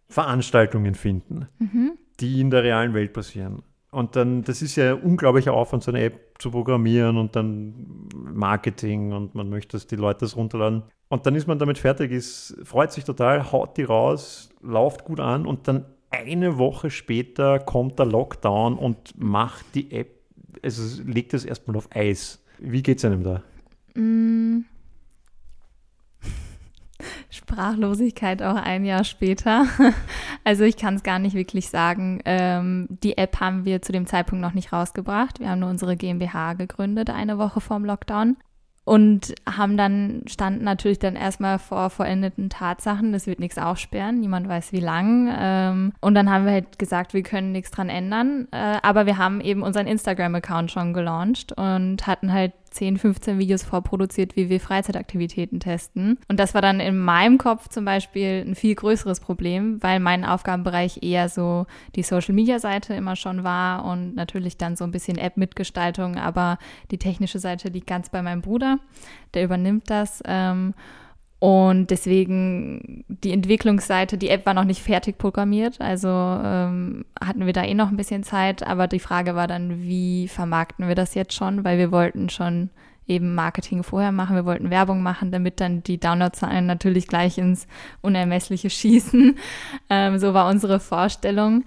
Veranstaltungen 0.09 0.95
finden, 0.95 1.47
die 2.19 2.41
in 2.41 2.49
der 2.49 2.63
realen 2.63 2.93
Welt 2.93 3.13
passieren. 3.13 3.63
Und 3.91 4.15
dann, 4.15 4.43
das 4.43 4.61
ist 4.61 4.75
ja 4.75 4.93
unglaublicher 4.93 5.53
Aufwand, 5.53 5.83
so 5.83 5.91
eine 5.91 6.03
App 6.03 6.35
zu 6.37 6.51
programmieren 6.51 7.17
und 7.17 7.35
dann 7.35 8.07
Marketing 8.13 9.13
und 9.13 9.33
man 9.33 9.49
möchte, 9.49 9.77
dass 9.77 9.87
die 9.87 9.95
Leute 9.95 10.21
das 10.21 10.35
runterladen. 10.35 10.83
Und 11.07 11.25
dann 11.25 11.33
ist 11.35 11.47
man 11.47 11.57
damit 11.57 11.79
fertig, 11.79 12.11
ist, 12.11 12.55
freut 12.63 12.91
sich 12.91 13.03
total, 13.03 13.51
haut 13.51 13.77
die 13.77 13.83
raus, 13.83 14.49
läuft 14.61 15.05
gut 15.05 15.19
an 15.19 15.47
und 15.47 15.67
dann 15.67 15.85
eine 16.11 16.57
Woche 16.57 16.91
später 16.91 17.59
kommt 17.59 17.97
der 17.99 18.05
Lockdown 18.05 18.77
und 18.77 19.19
macht 19.19 19.65
die 19.73 19.91
App, 19.91 20.09
also 20.63 21.01
legt 21.03 21.33
es 21.33 21.45
erstmal 21.45 21.77
auf 21.77 21.89
Eis. 21.93 22.43
Wie 22.59 22.83
geht 22.83 22.99
es 22.99 23.05
einem 23.05 23.23
da? 23.23 23.41
Mm. 23.95 24.65
Sprachlosigkeit 27.29 28.41
auch 28.41 28.55
ein 28.55 28.85
Jahr 28.85 29.03
später. 29.03 29.65
Also 30.45 30.63
ich 30.63 30.77
kann 30.77 30.95
es 30.95 31.03
gar 31.03 31.19
nicht 31.19 31.35
wirklich 31.35 31.69
sagen. 31.69 32.21
Ähm, 32.25 32.87
die 33.03 33.17
App 33.17 33.39
haben 33.39 33.65
wir 33.65 33.81
zu 33.81 33.91
dem 33.91 34.07
Zeitpunkt 34.07 34.41
noch 34.41 34.53
nicht 34.53 34.73
rausgebracht. 34.73 35.39
Wir 35.39 35.49
haben 35.49 35.59
nur 35.59 35.69
unsere 35.69 35.95
GmbH 35.95 36.53
gegründet, 36.53 37.09
eine 37.09 37.37
Woche 37.37 37.61
vorm 37.61 37.85
Lockdown. 37.85 38.37
Und 38.89 39.35
haben 39.47 39.77
dann, 39.77 40.23
standen 40.25 40.63
natürlich 40.63 40.97
dann 40.97 41.15
erstmal 41.15 41.59
vor 41.59 41.91
vollendeten 41.91 42.49
Tatsachen, 42.49 43.11
das 43.11 43.27
wird 43.27 43.39
nichts 43.39 43.59
aufsperren, 43.59 44.19
niemand 44.19 44.47
weiß 44.47 44.71
wie 44.71 44.79
lang. 44.79 45.31
Ähm, 45.37 45.93
und 46.01 46.15
dann 46.15 46.31
haben 46.31 46.45
wir 46.45 46.53
halt 46.53 46.79
gesagt, 46.79 47.13
wir 47.13 47.21
können 47.21 47.51
nichts 47.51 47.69
dran 47.69 47.89
ändern. 47.89 48.47
Äh, 48.49 48.77
aber 48.81 49.05
wir 49.05 49.19
haben 49.19 49.41
eben 49.41 49.61
unseren 49.61 49.85
Instagram-Account 49.85 50.71
schon 50.71 50.93
gelauncht 50.93 51.51
und 51.51 52.07
hatten 52.07 52.33
halt 52.33 52.53
10, 52.69 52.97
15 52.97 53.39
Videos 53.39 53.63
vorproduziert, 53.63 54.35
wie 54.35 54.49
wir 54.49 54.59
Freizeitaktivitäten 54.59 55.59
testen. 55.59 56.19
Und 56.27 56.39
das 56.39 56.53
war 56.53 56.61
dann 56.61 56.79
in 56.79 56.97
meinem 56.99 57.37
Kopf 57.37 57.69
zum 57.69 57.85
Beispiel 57.85 58.43
ein 58.47 58.55
viel 58.55 58.75
größeres 58.75 59.19
Problem, 59.19 59.81
weil 59.81 59.99
mein 59.99 60.25
Aufgabenbereich 60.25 61.03
eher 61.03 61.29
so 61.29 61.65
die 61.95 62.03
Social-Media-Seite 62.03 62.93
immer 62.93 63.15
schon 63.15 63.43
war 63.43 63.85
und 63.85 64.15
natürlich 64.15 64.57
dann 64.57 64.75
so 64.75 64.83
ein 64.83 64.91
bisschen 64.91 65.17
App-Mitgestaltung, 65.17 66.17
aber 66.17 66.57
die 66.91 66.97
technische 66.97 67.39
Seite 67.39 67.69
liegt 67.69 67.87
ganz 67.87 68.09
bei 68.09 68.21
meinem 68.21 68.41
Bruder, 68.41 68.79
der 69.33 69.43
übernimmt 69.43 69.89
das. 69.89 70.21
Ähm, 70.25 70.73
und 71.39 71.89
deswegen 71.89 73.05
die 73.07 73.31
Entwicklungsseite, 73.31 74.17
die 74.17 74.29
App 74.29 74.45
war 74.45 74.53
noch 74.53 74.65
nicht 74.65 74.81
fertig 74.81 75.17
programmiert, 75.17 75.79
also 75.79 76.09
ähm, 76.09 77.05
hatten 77.23 77.45
wir 77.45 77.53
da 77.53 77.63
eh 77.63 77.73
noch 77.73 77.89
ein 77.89 77.97
bisschen 77.97 78.23
Zeit. 78.23 78.67
Aber 78.67 78.87
die 78.87 78.99
Frage 78.99 79.35
war 79.35 79.47
dann, 79.47 79.81
wie 79.81 80.27
vermarkten 80.27 80.87
wir 80.89 80.95
das 80.95 81.15
jetzt 81.15 81.33
schon? 81.33 81.63
Weil 81.63 81.77
wir 81.77 81.93
wollten 81.93 82.27
schon 82.27 82.69
eben 83.07 83.35
Marketing 83.35 83.83
vorher 83.83 84.11
machen, 84.11 84.35
wir 84.35 84.45
wollten 84.45 84.69
Werbung 84.69 85.01
machen, 85.01 85.31
damit 85.31 85.61
dann 85.61 85.81
die 85.81 85.97
Downloadzahlen 85.97 86.65
natürlich 86.65 87.07
gleich 87.07 87.37
ins 87.37 87.67
Unermessliche 88.01 88.69
schießen. 88.69 89.37
Ähm, 89.91 90.19
so 90.19 90.35
war 90.35 90.47
unsere 90.47 90.79
Vorstellung. 90.79 91.63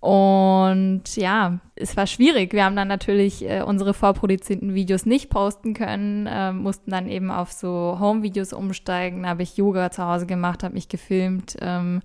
Und 0.00 1.14
ja, 1.16 1.60
es 1.76 1.94
war 1.94 2.06
schwierig. 2.06 2.54
Wir 2.54 2.64
haben 2.64 2.74
dann 2.76 2.88
natürlich 2.88 3.46
äh, 3.46 3.62
unsere 3.62 3.92
vorproduzierten 3.92 4.74
Videos 4.74 5.04
nicht 5.04 5.28
posten 5.28 5.74
können, 5.74 6.26
äh, 6.26 6.52
mussten 6.52 6.90
dann 6.90 7.06
eben 7.06 7.30
auf 7.30 7.52
so 7.52 7.98
Home-Videos 8.00 8.54
umsteigen. 8.54 9.24
Da 9.24 9.28
habe 9.30 9.42
ich 9.42 9.58
Yoga 9.58 9.90
zu 9.90 10.06
Hause 10.06 10.26
gemacht, 10.26 10.64
habe 10.64 10.74
mich 10.74 10.88
gefilmt, 10.88 11.56
ähm, 11.60 12.00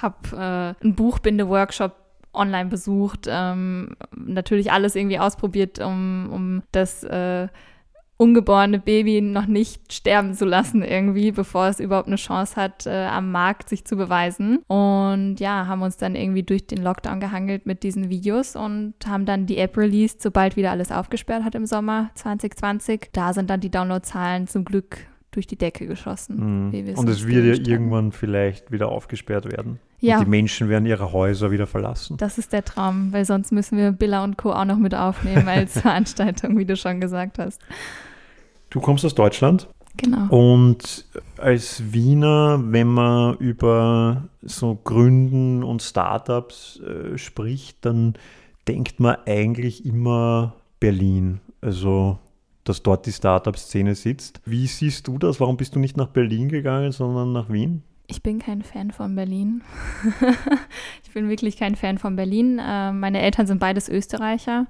habe 0.00 0.76
äh, 0.80 0.84
einen 0.84 0.94
Buchbinde-Workshop 0.94 1.96
online 2.32 2.68
besucht, 2.68 3.26
ähm, 3.28 3.96
natürlich 4.14 4.70
alles 4.70 4.94
irgendwie 4.94 5.18
ausprobiert, 5.18 5.80
um, 5.80 6.28
um 6.30 6.62
das 6.70 7.02
äh, 7.02 7.48
ungeborene 8.16 8.78
Baby 8.78 9.20
noch 9.20 9.46
nicht 9.46 9.92
sterben 9.92 10.34
zu 10.34 10.44
lassen 10.44 10.82
irgendwie, 10.82 11.32
bevor 11.32 11.66
es 11.68 11.80
überhaupt 11.80 12.06
eine 12.06 12.16
Chance 12.16 12.56
hat, 12.56 12.86
äh, 12.86 13.06
am 13.06 13.30
Markt 13.30 13.68
sich 13.68 13.84
zu 13.84 13.96
beweisen. 13.96 14.58
Und 14.68 15.36
ja, 15.38 15.66
haben 15.66 15.82
uns 15.82 15.96
dann 15.96 16.14
irgendwie 16.14 16.42
durch 16.42 16.66
den 16.66 16.82
Lockdown 16.82 17.20
gehangelt 17.20 17.66
mit 17.66 17.82
diesen 17.82 18.08
Videos 18.08 18.56
und 18.56 18.94
haben 19.06 19.26
dann 19.26 19.46
die 19.46 19.58
App 19.58 19.76
released, 19.76 20.22
sobald 20.22 20.56
wieder 20.56 20.70
alles 20.70 20.90
aufgesperrt 20.90 21.44
hat 21.44 21.54
im 21.54 21.66
Sommer 21.66 22.10
2020. 22.14 23.10
Da 23.12 23.32
sind 23.32 23.50
dann 23.50 23.60
die 23.60 23.70
Downloadzahlen 23.70 24.46
zum 24.46 24.64
Glück 24.64 24.98
durch 25.36 25.46
die 25.46 25.56
Decke 25.56 25.86
geschossen. 25.86 26.70
Mhm. 26.70 26.94
Und 26.94 27.08
es 27.08 27.26
wird 27.26 27.44
ja 27.44 27.72
irgendwann 27.72 28.10
vielleicht 28.10 28.72
wieder 28.72 28.88
aufgesperrt 28.88 29.44
werden. 29.44 29.78
Ja. 30.00 30.18
Und 30.18 30.24
die 30.24 30.30
Menschen 30.30 30.68
werden 30.68 30.86
ihre 30.86 31.12
Häuser 31.12 31.50
wieder 31.50 31.66
verlassen. 31.66 32.16
Das 32.16 32.38
ist 32.38 32.52
der 32.52 32.64
Traum, 32.64 33.12
weil 33.12 33.24
sonst 33.24 33.52
müssen 33.52 33.76
wir 33.76 33.92
Billa 33.92 34.24
und 34.24 34.38
Co. 34.38 34.52
auch 34.52 34.64
noch 34.64 34.78
mit 34.78 34.94
aufnehmen 34.94 35.46
als 35.46 35.72
Veranstaltung, 35.80 36.56
wie 36.58 36.64
du 36.64 36.76
schon 36.76 37.00
gesagt 37.00 37.38
hast. 37.38 37.60
Du 38.70 38.80
kommst 38.80 39.04
aus 39.04 39.14
Deutschland. 39.14 39.68
Genau. 39.98 40.28
Und 40.28 41.06
als 41.38 41.92
Wiener, 41.92 42.60
wenn 42.62 42.88
man 42.88 43.36
über 43.36 44.28
so 44.42 44.78
Gründen 44.84 45.62
und 45.62 45.82
Startups 45.82 46.80
äh, 46.80 47.16
spricht, 47.16 47.84
dann 47.84 48.14
denkt 48.68 49.00
man 49.00 49.16
eigentlich 49.26 49.84
immer 49.86 50.54
Berlin. 50.80 51.40
Also, 51.60 52.18
dass 52.68 52.82
dort 52.82 53.06
die 53.06 53.12
Startup-Szene 53.12 53.94
sitzt. 53.94 54.40
Wie 54.44 54.66
siehst 54.66 55.08
du 55.08 55.18
das? 55.18 55.40
Warum 55.40 55.56
bist 55.56 55.74
du 55.74 55.78
nicht 55.78 55.96
nach 55.96 56.08
Berlin 56.08 56.48
gegangen, 56.48 56.92
sondern 56.92 57.32
nach 57.32 57.50
Wien? 57.50 57.82
Ich 58.08 58.22
bin 58.22 58.38
kein 58.38 58.62
Fan 58.62 58.92
von 58.92 59.14
Berlin. 59.14 59.62
ich 61.04 61.12
bin 61.12 61.28
wirklich 61.28 61.56
kein 61.56 61.74
Fan 61.74 61.98
von 61.98 62.14
Berlin. 62.16 62.58
Äh, 62.58 62.92
meine 62.92 63.20
Eltern 63.20 63.46
sind 63.46 63.58
beides 63.58 63.88
Österreicher. 63.88 64.66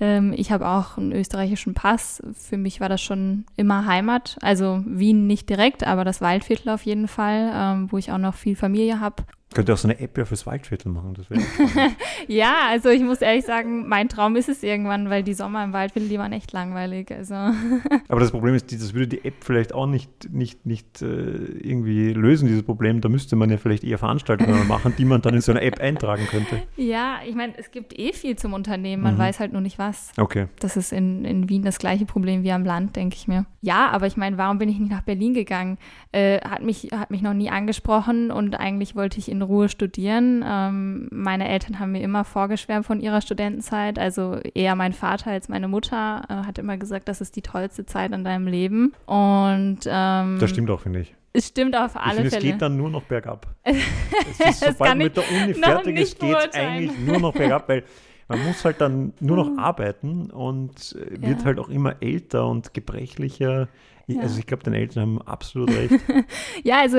Ähm, 0.00 0.34
ich 0.36 0.50
habe 0.50 0.68
auch 0.68 0.98
einen 0.98 1.12
österreichischen 1.12 1.74
Pass. 1.74 2.22
Für 2.32 2.56
mich 2.56 2.80
war 2.80 2.88
das 2.88 3.00
schon 3.00 3.44
immer 3.56 3.86
Heimat. 3.86 4.36
Also 4.40 4.82
Wien 4.86 5.26
nicht 5.26 5.48
direkt, 5.48 5.86
aber 5.86 6.04
das 6.04 6.20
Waldviertel 6.20 6.70
auf 6.70 6.82
jeden 6.82 7.06
Fall, 7.06 7.52
ähm, 7.54 7.92
wo 7.92 7.98
ich 7.98 8.10
auch 8.10 8.18
noch 8.18 8.34
viel 8.34 8.56
Familie 8.56 8.98
habe. 9.00 9.22
Könnte 9.54 9.72
auch 9.72 9.78
so 9.78 9.86
eine 9.86 10.00
App 10.00 10.18
ja 10.18 10.24
fürs 10.24 10.46
Waldviertel 10.46 10.90
machen. 10.90 11.14
Das 11.14 11.26
ja, 12.28 12.54
also 12.68 12.88
ich 12.88 13.02
muss 13.02 13.20
ehrlich 13.20 13.44
sagen, 13.44 13.88
mein 13.88 14.08
Traum 14.08 14.34
ist 14.34 14.48
es 14.48 14.64
irgendwann, 14.64 15.10
weil 15.10 15.22
die 15.22 15.34
Sommer 15.34 15.62
im 15.62 15.72
Waldviertel, 15.72 16.08
die 16.08 16.18
waren 16.18 16.32
echt 16.32 16.50
langweilig. 16.50 17.12
Also. 17.12 17.34
Aber 18.08 18.18
das 18.20 18.32
Problem 18.32 18.54
ist, 18.54 18.72
das 18.72 18.94
würde 18.94 19.06
die 19.06 19.24
App 19.24 19.34
vielleicht 19.40 19.72
auch 19.72 19.86
nicht, 19.86 20.10
nicht, 20.32 20.66
nicht 20.66 21.02
äh, 21.02 21.06
irgendwie 21.06 22.12
lösen, 22.12 22.48
dieses 22.48 22.64
Problem. 22.64 23.00
Da 23.00 23.08
müsste 23.08 23.36
man 23.36 23.48
ja 23.48 23.56
vielleicht 23.56 23.84
eher 23.84 23.98
Veranstaltungen 23.98 24.66
machen, 24.68 24.92
die 24.98 25.04
man 25.04 25.22
dann 25.22 25.34
in 25.34 25.40
so 25.40 25.52
eine 25.52 25.60
App 25.60 25.78
eintragen 25.80 26.26
könnte. 26.26 26.62
Ja, 26.76 27.18
ich 27.24 27.36
meine, 27.36 27.52
es 27.56 27.70
gibt 27.70 27.96
eh 27.96 28.12
viel 28.12 28.34
zum 28.34 28.54
Unternehmen, 28.54 29.04
man 29.04 29.14
mhm. 29.14 29.18
weiß 29.18 29.38
halt 29.38 29.52
nur 29.52 29.60
nicht 29.60 29.78
was. 29.78 30.10
Okay. 30.16 30.48
Das 30.58 30.76
ist 30.76 30.92
in, 30.92 31.24
in 31.24 31.48
Wien 31.48 31.62
das 31.62 31.78
gleiche 31.78 32.06
Problem 32.06 32.42
wie 32.42 32.50
am 32.50 32.64
Land, 32.64 32.96
denke 32.96 33.14
ich 33.14 33.28
mir. 33.28 33.46
Ja, 33.60 33.90
aber 33.90 34.08
ich 34.08 34.16
meine, 34.16 34.36
warum 34.36 34.58
bin 34.58 34.68
ich 34.68 34.80
nicht 34.80 34.90
nach 34.90 35.02
Berlin 35.02 35.32
gegangen? 35.32 35.78
Äh, 36.10 36.40
hat, 36.40 36.62
mich, 36.62 36.88
hat 36.92 37.12
mich 37.12 37.22
noch 37.22 37.34
nie 37.34 37.50
angesprochen 37.50 38.32
und 38.32 38.58
eigentlich 38.58 38.96
wollte 38.96 39.18
ich 39.18 39.30
in 39.30 39.43
Ruhe 39.44 39.68
studieren. 39.68 40.44
Ähm, 40.46 41.08
meine 41.10 41.48
Eltern 41.48 41.78
haben 41.78 41.92
mir 41.92 42.02
immer 42.02 42.24
vorgeschwärmt 42.24 42.86
von 42.86 43.00
ihrer 43.00 43.20
Studentenzeit. 43.20 43.98
Also 43.98 44.38
eher 44.54 44.74
mein 44.74 44.92
Vater 44.92 45.30
als 45.30 45.48
meine 45.48 45.68
Mutter 45.68 46.22
äh, 46.28 46.46
hat 46.46 46.58
immer 46.58 46.76
gesagt, 46.76 47.08
das 47.08 47.20
ist 47.20 47.36
die 47.36 47.42
tollste 47.42 47.86
Zeit 47.86 48.12
in 48.12 48.24
deinem 48.24 48.46
Leben. 48.46 48.92
Und 49.06 49.80
ähm, 49.86 50.38
das 50.40 50.50
stimmt 50.50 50.70
auch, 50.70 50.80
finde 50.80 51.00
ich. 51.00 51.14
Es 51.32 51.48
stimmt 51.48 51.76
auf 51.76 51.96
alle 51.96 52.06
ich 52.06 52.16
finde, 52.16 52.30
Fälle. 52.30 52.44
Es 52.44 52.52
geht 52.52 52.62
dann 52.62 52.76
nur 52.76 52.90
noch 52.90 53.02
bergab. 53.02 53.48
es 53.64 54.40
ist, 54.40 54.64
sobald 54.64 54.96
mit 54.96 55.16
der 55.16 55.24
Uni 55.30 55.54
fertig 55.54 55.98
ist, 55.98 56.20
geht 56.20 56.36
es 56.50 56.54
eigentlich 56.54 56.98
nur 57.00 57.18
noch 57.18 57.32
bergab, 57.34 57.68
weil 57.68 57.82
man 58.28 58.44
muss 58.44 58.64
halt 58.64 58.80
dann 58.80 59.12
nur 59.20 59.36
noch 59.36 59.58
arbeiten 59.58 60.30
und 60.30 60.96
äh, 60.96 61.20
wird 61.20 61.40
ja. 61.40 61.44
halt 61.44 61.58
auch 61.58 61.68
immer 61.68 61.96
älter 62.00 62.46
und 62.46 62.72
gebrechlicher. 62.72 63.68
Ja. 64.06 64.20
Also 64.20 64.38
ich 64.38 64.46
glaube, 64.46 64.62
deine 64.62 64.78
Eltern 64.78 65.02
haben 65.02 65.22
absolut 65.22 65.70
recht. 65.70 65.94
ja, 66.62 66.80
also 66.80 66.98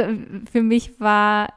für 0.51 0.61
mich 0.61 0.99
war 0.99 1.53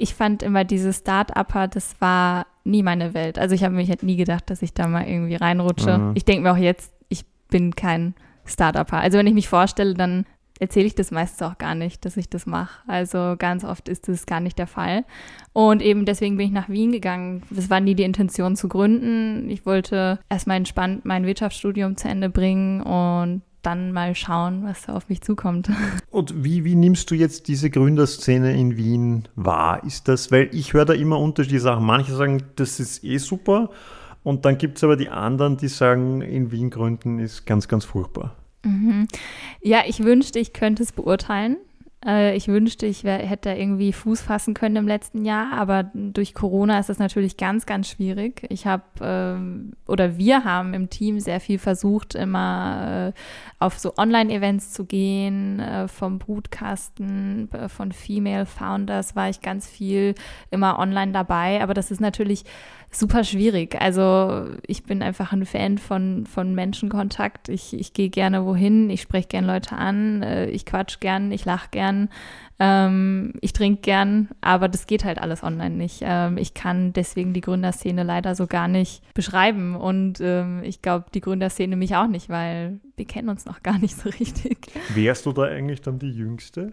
ich 0.00 0.14
fand 0.14 0.42
immer 0.42 0.64
dieses 0.64 0.98
Start-Upper, 0.98 1.68
das 1.68 2.00
war 2.00 2.46
nie 2.64 2.82
meine 2.82 3.14
Welt. 3.14 3.38
Also 3.38 3.54
ich 3.54 3.64
habe 3.64 3.74
mich 3.74 3.88
halt 3.88 4.02
nie 4.02 4.16
gedacht, 4.16 4.50
dass 4.50 4.62
ich 4.62 4.74
da 4.74 4.86
mal 4.88 5.06
irgendwie 5.06 5.36
reinrutsche. 5.36 5.98
Mhm. 5.98 6.12
Ich 6.14 6.24
denke 6.24 6.42
mir 6.42 6.52
auch 6.52 6.56
jetzt, 6.56 6.92
ich 7.08 7.24
bin 7.48 7.74
kein 7.74 8.14
Start-Upper. 8.44 8.98
Also 8.98 9.18
wenn 9.18 9.26
ich 9.26 9.34
mich 9.34 9.48
vorstelle, 9.48 9.94
dann 9.94 10.24
erzähle 10.58 10.86
ich 10.86 10.94
das 10.94 11.10
meistens 11.10 11.42
auch 11.42 11.58
gar 11.58 11.74
nicht, 11.74 12.04
dass 12.04 12.16
ich 12.16 12.28
das 12.28 12.46
mache. 12.46 12.82
Also 12.86 13.34
ganz 13.38 13.64
oft 13.64 13.88
ist 13.88 14.08
das 14.08 14.26
gar 14.26 14.40
nicht 14.40 14.58
der 14.58 14.66
Fall. 14.66 15.04
Und 15.52 15.82
eben 15.82 16.04
deswegen 16.04 16.36
bin 16.36 16.46
ich 16.46 16.52
nach 16.52 16.68
Wien 16.68 16.92
gegangen. 16.92 17.42
Es 17.56 17.70
war 17.70 17.80
nie 17.80 17.94
die 17.94 18.02
Intention 18.02 18.56
zu 18.56 18.68
gründen. 18.68 19.48
Ich 19.48 19.64
wollte 19.64 20.20
erstmal 20.28 20.58
entspannt 20.58 21.04
mein 21.04 21.24
Wirtschaftsstudium 21.24 21.96
zu 21.96 22.08
Ende 22.08 22.28
bringen 22.28 22.82
und 22.82 23.42
dann 23.62 23.92
mal 23.92 24.14
schauen, 24.14 24.64
was 24.64 24.82
da 24.82 24.94
auf 24.94 25.08
mich 25.08 25.20
zukommt. 25.20 25.70
Und 26.10 26.44
wie, 26.44 26.64
wie 26.64 26.74
nimmst 26.74 27.10
du 27.10 27.14
jetzt 27.14 27.48
diese 27.48 27.70
Gründerszene 27.70 28.58
in 28.58 28.76
Wien 28.76 29.28
wahr? 29.36 29.84
Ist 29.84 30.08
das, 30.08 30.30
weil 30.32 30.48
ich 30.52 30.72
höre 30.72 30.84
da 30.84 30.92
immer 30.92 31.18
unterschiedliche 31.18 31.62
Sachen. 31.62 31.84
Manche 31.84 32.14
sagen, 32.14 32.42
das 32.56 32.80
ist 32.80 33.04
eh 33.04 33.18
super. 33.18 33.70
Und 34.22 34.44
dann 34.44 34.58
gibt 34.58 34.76
es 34.76 34.84
aber 34.84 34.96
die 34.96 35.08
anderen, 35.08 35.56
die 35.56 35.68
sagen, 35.68 36.20
in 36.20 36.50
Wien 36.52 36.70
gründen 36.70 37.18
ist 37.18 37.46
ganz, 37.46 37.68
ganz 37.68 37.84
furchtbar. 37.84 38.36
Mhm. 38.64 39.08
Ja, 39.62 39.82
ich 39.86 40.04
wünschte, 40.04 40.38
ich 40.38 40.52
könnte 40.52 40.82
es 40.82 40.92
beurteilen. 40.92 41.56
Äh, 42.04 42.34
ich 42.34 42.48
wünschte, 42.48 42.86
ich 42.86 43.04
hätte 43.04 43.50
irgendwie 43.50 43.92
Fuß 43.92 44.22
fassen 44.22 44.54
können 44.54 44.76
im 44.76 44.88
letzten 44.88 45.24
Jahr, 45.24 45.52
aber 45.52 45.90
durch 45.94 46.32
Corona 46.34 46.78
ist 46.78 46.88
das 46.88 46.98
natürlich 46.98 47.36
ganz, 47.36 47.66
ganz 47.66 47.88
schwierig. 47.88 48.46
Ich 48.48 48.66
habe 48.66 48.84
ähm, 49.02 49.72
oder 49.86 50.16
wir 50.16 50.44
haben 50.44 50.72
im 50.72 50.88
Team 50.88 51.20
sehr 51.20 51.40
viel 51.40 51.58
versucht, 51.58 52.14
immer 52.14 53.12
äh, 53.14 53.20
auf 53.58 53.78
so 53.78 53.94
Online-Events 53.96 54.72
zu 54.72 54.86
gehen, 54.86 55.60
äh, 55.60 55.88
vom 55.88 56.18
Brutkasten, 56.18 57.48
von 57.68 57.92
Female 57.92 58.46
Founders 58.46 59.14
war 59.14 59.28
ich 59.28 59.42
ganz 59.42 59.68
viel 59.68 60.14
immer 60.50 60.78
online 60.78 61.12
dabei, 61.12 61.62
aber 61.62 61.74
das 61.74 61.90
ist 61.90 62.00
natürlich 62.00 62.44
super 62.90 63.24
schwierig. 63.24 63.80
Also 63.80 64.46
ich 64.66 64.82
bin 64.84 65.02
einfach 65.02 65.32
ein 65.32 65.46
Fan 65.46 65.78
von, 65.78 66.26
von 66.26 66.54
Menschenkontakt. 66.54 67.48
Ich, 67.48 67.72
ich 67.72 67.92
gehe 67.92 68.10
gerne 68.10 68.44
wohin, 68.44 68.90
ich 68.90 69.02
spreche 69.02 69.28
gern 69.28 69.44
Leute 69.44 69.76
an, 69.76 70.22
äh, 70.22 70.50
ich 70.50 70.66
quatsch 70.66 70.98
gern, 71.00 71.30
ich 71.30 71.44
lache 71.44 71.68
gern, 71.70 72.08
ähm, 72.58 73.32
ich 73.40 73.52
trinke 73.52 73.82
gern, 73.82 74.28
aber 74.40 74.68
das 74.68 74.86
geht 74.86 75.04
halt 75.04 75.18
alles 75.18 75.42
online 75.42 75.76
nicht. 75.76 76.00
Ähm, 76.02 76.36
ich 76.36 76.52
kann 76.52 76.92
deswegen 76.92 77.32
die 77.32 77.40
Gründerszene 77.40 78.02
leider 78.02 78.34
so 78.34 78.46
gar 78.46 78.66
nicht 78.66 79.02
beschreiben 79.14 79.76
und 79.76 80.20
ähm, 80.20 80.62
ich 80.64 80.82
glaube, 80.82 81.06
die 81.14 81.20
Gründerszene 81.20 81.76
mich 81.76 81.94
auch 81.94 82.08
nicht, 82.08 82.28
weil 82.28 82.80
wir 82.96 83.06
kennen 83.06 83.28
uns 83.28 83.46
noch 83.46 83.62
gar 83.62 83.78
nicht 83.78 83.96
so 83.96 84.08
richtig. 84.08 84.66
Wärst 84.94 85.26
du 85.26 85.32
da 85.32 85.42
eigentlich 85.42 85.80
dann 85.80 85.98
die 85.98 86.10
Jüngste? 86.10 86.72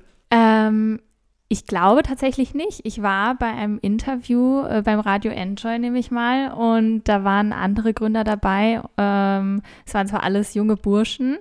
Ich 1.49 1.65
glaube 1.65 2.03
tatsächlich 2.03 2.53
nicht. 2.53 2.81
Ich 2.83 3.01
war 3.01 3.35
bei 3.35 3.47
einem 3.47 3.79
Interview 3.81 4.65
äh, 4.65 4.81
beim 4.83 4.99
Radio 4.99 5.31
Enjoy, 5.31 5.79
nehme 5.79 5.97
ich 5.97 6.11
mal, 6.11 6.51
und 6.51 7.05
da 7.05 7.23
waren 7.23 7.53
andere 7.53 7.93
Gründer 7.93 8.25
dabei. 8.25 8.81
Ähm, 8.97 9.61
es 9.85 9.93
waren 9.93 10.07
zwar 10.07 10.23
alles 10.23 10.53
junge 10.55 10.75
Burschen, 10.75 11.37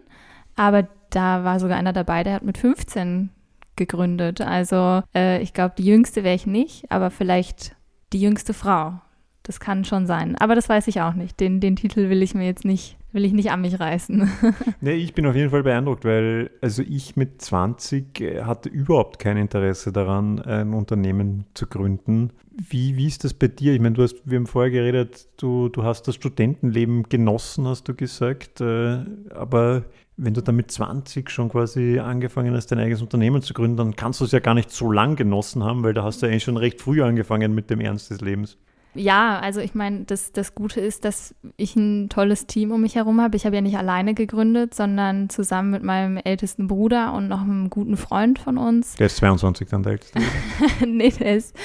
aber 0.54 0.86
da 1.10 1.42
war 1.42 1.58
sogar 1.58 1.76
einer 1.76 1.92
dabei, 1.92 2.22
der 2.22 2.34
hat 2.34 2.44
mit 2.44 2.56
15 2.56 3.30
gegründet. 3.75 4.40
Also 4.40 5.02
äh, 5.14 5.42
ich 5.42 5.52
glaube, 5.52 5.75
die 5.76 5.84
jüngste 5.84 6.22
wäre 6.22 6.36
ich 6.36 6.46
nicht, 6.46 6.90
aber 6.90 7.10
vielleicht 7.10 7.75
die 8.12 8.20
jüngste 8.20 8.54
Frau. 8.54 9.00
Das 9.42 9.60
kann 9.60 9.84
schon 9.84 10.06
sein. 10.06 10.36
Aber 10.36 10.54
das 10.54 10.68
weiß 10.68 10.88
ich 10.88 11.00
auch 11.00 11.14
nicht. 11.14 11.38
Den, 11.38 11.60
den 11.60 11.76
Titel 11.76 12.10
will 12.10 12.22
ich 12.22 12.34
mir 12.34 12.46
jetzt 12.46 12.64
nicht 12.64 12.96
will 13.16 13.25
ich 13.25 13.32
nicht 13.32 13.50
an 13.50 13.62
mich 13.62 13.80
reißen. 13.80 14.30
nee, 14.80 14.92
ich 14.92 15.14
bin 15.14 15.26
auf 15.26 15.35
jeden 15.35 15.50
Fall 15.50 15.64
beeindruckt, 15.64 16.04
weil 16.04 16.50
also 16.61 16.82
ich 16.82 17.16
mit 17.16 17.42
20 17.42 18.20
äh, 18.20 18.42
hatte 18.42 18.68
überhaupt 18.68 19.18
kein 19.18 19.37
Interesse 19.37 19.90
daran, 19.90 20.38
ein 20.40 20.75
Unternehmen 20.75 21.46
zu 21.54 21.66
gründen. 21.66 22.30
Wie, 22.52 22.96
wie 22.96 23.06
ist 23.06 23.25
das 23.25 23.35
bei 23.35 23.49
dir? 23.49 23.73
Ich 23.73 23.80
meine, 23.80 23.94
du 23.94 24.02
hast, 24.02 24.16
wir 24.25 24.38
haben 24.38 24.46
vorher 24.46 24.70
geredet, 24.70 25.28
du, 25.38 25.68
du 25.68 25.82
hast 25.82 26.06
das 26.06 26.14
Studentenleben 26.14 27.08
genossen, 27.08 27.66
hast 27.66 27.88
du 27.88 27.94
gesagt, 27.94 28.61
äh, 28.61 28.99
aber 29.35 29.85
wenn 30.18 30.35
du 30.35 30.42
dann 30.42 30.56
mit 30.56 30.70
20 30.70 31.28
schon 31.30 31.49
quasi 31.49 31.99
angefangen 31.99 32.54
hast, 32.54 32.68
dein 32.68 32.78
eigenes 32.78 33.02
Unternehmen 33.02 33.42
zu 33.42 33.54
gründen, 33.54 33.76
dann 33.76 33.96
kannst 33.96 34.20
du 34.20 34.25
es 34.25 34.32
ja 34.32 34.38
gar 34.38 34.54
nicht 34.54 34.70
so 34.70 34.90
lang 34.90 35.16
genossen 35.16 35.64
haben, 35.64 35.82
weil 35.82 35.92
da 35.94 36.04
hast 36.04 36.23
du 36.23 36.26
ja 36.26 36.32
eigentlich 36.32 36.44
schon 36.44 36.56
recht 36.56 36.80
früh 36.80 37.02
angefangen 37.02 37.54
mit 37.54 37.68
dem 37.70 37.80
Ernst 37.80 38.11
des 38.11 38.20
Lebens. 38.20 38.56
Ja, 38.97 39.38
also 39.38 39.61
ich 39.61 39.75
meine, 39.75 40.05
das, 40.05 40.33
das 40.33 40.55
Gute 40.55 40.81
ist, 40.81 41.05
dass 41.05 41.35
ich 41.57 41.76
ein 41.76 42.09
tolles 42.09 42.47
Team 42.47 42.73
um 42.73 42.81
mich 42.81 42.97
herum 42.97 43.21
habe. 43.21 43.37
Ich 43.37 43.47
habe 43.47 43.55
ja 43.55 43.62
nicht 43.62 43.76
alleine 43.76 44.15
gegründet, 44.15 44.75
sondern 44.75 45.29
zusammen 45.29 45.71
mit 45.71 45.83
meinem 45.83 46.17
ältesten 46.17 46.67
Bruder 46.67 47.12
und 47.12 47.29
noch 47.29 47.43
einem 47.43 47.71
guten 47.71 47.97
Freund 47.97 48.38
von 48.38 48.59
uns. 48.59 48.95
Der 48.97 49.07
ist 49.07 49.17
22 49.17 49.69
dann 49.69 49.83
der 49.83 49.93
älteste. 49.93 50.19
nee, 50.87 51.11
der 51.11 51.37
ist, 51.37 51.57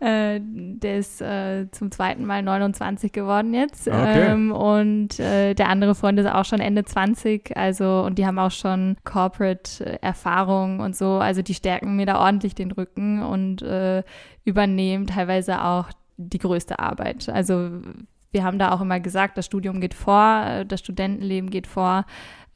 äh, 0.00 0.40
der 0.42 0.98
ist 0.98 1.20
äh, 1.20 1.70
zum 1.70 1.90
zweiten 1.90 2.24
Mal 2.24 2.42
29 2.42 3.12
geworden 3.12 3.54
jetzt. 3.54 3.86
Okay. 3.86 4.30
Ähm, 4.30 4.52
und 4.52 5.20
äh, 5.20 5.54
der 5.54 5.68
andere 5.68 5.94
Freund 5.94 6.18
ist 6.18 6.26
auch 6.26 6.44
schon 6.44 6.60
Ende 6.60 6.84
20. 6.84 7.56
Also, 7.56 8.02
und 8.06 8.18
die 8.18 8.26
haben 8.26 8.38
auch 8.38 8.50
schon 8.50 8.96
Corporate-Erfahrung 9.04 10.80
und 10.80 10.96
so. 10.96 11.14
Also 11.14 11.42
die 11.42 11.54
stärken 11.54 11.96
mir 11.96 12.06
da 12.06 12.20
ordentlich 12.20 12.54
den 12.54 12.70
Rücken 12.72 13.22
und 13.22 13.62
äh, 13.62 14.02
übernehmen 14.44 15.06
teilweise 15.06 15.62
auch 15.62 15.90
die 16.28 16.38
größte 16.38 16.78
Arbeit. 16.78 17.28
Also 17.28 17.70
wir 18.32 18.44
haben 18.44 18.58
da 18.58 18.72
auch 18.72 18.80
immer 18.80 19.00
gesagt, 19.00 19.38
das 19.38 19.46
Studium 19.46 19.80
geht 19.80 19.94
vor, 19.94 20.44
äh, 20.46 20.66
das 20.66 20.80
Studentenleben 20.80 21.50
geht 21.50 21.66
vor. 21.66 22.04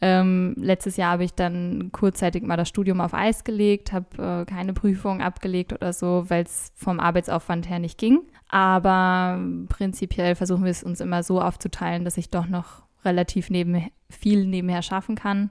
Ähm, 0.01 0.55
letztes 0.59 0.97
Jahr 0.97 1.13
habe 1.13 1.25
ich 1.25 1.35
dann 1.35 1.91
kurzzeitig 1.93 2.43
mal 2.43 2.57
das 2.57 2.69
Studium 2.69 3.01
auf 3.01 3.15
Eis 3.15 3.45
gelegt, 3.45 3.93
habe 3.93 4.43
äh, 4.43 4.45
keine 4.45 4.75
Prüfung 4.75 5.23
abgelegt 5.23 5.73
oder 5.73 5.93
so, 5.93 6.27
weil 6.29 6.45
es 6.45 6.73
vom 6.75 7.01
Arbeitsaufwand 7.01 7.69
her 7.69 7.79
nicht 7.79 7.99
ging. 7.99 8.21
Aber 8.49 9.41
prinzipiell 9.69 10.35
versuchen 10.35 10.65
wir 10.65 10.71
es 10.71 10.85
uns 10.85 11.01
immer 11.01 11.23
so 11.23 11.41
aufzuteilen, 11.41 12.05
dass 12.05 12.19
ich 12.19 12.31
doch 12.31 12.47
noch 12.47 12.83
relativ 13.05 13.51
neben, 13.51 13.89
viel 14.11 14.47
nebenher 14.47 14.83
schaffen 14.83 15.15
kann, 15.15 15.51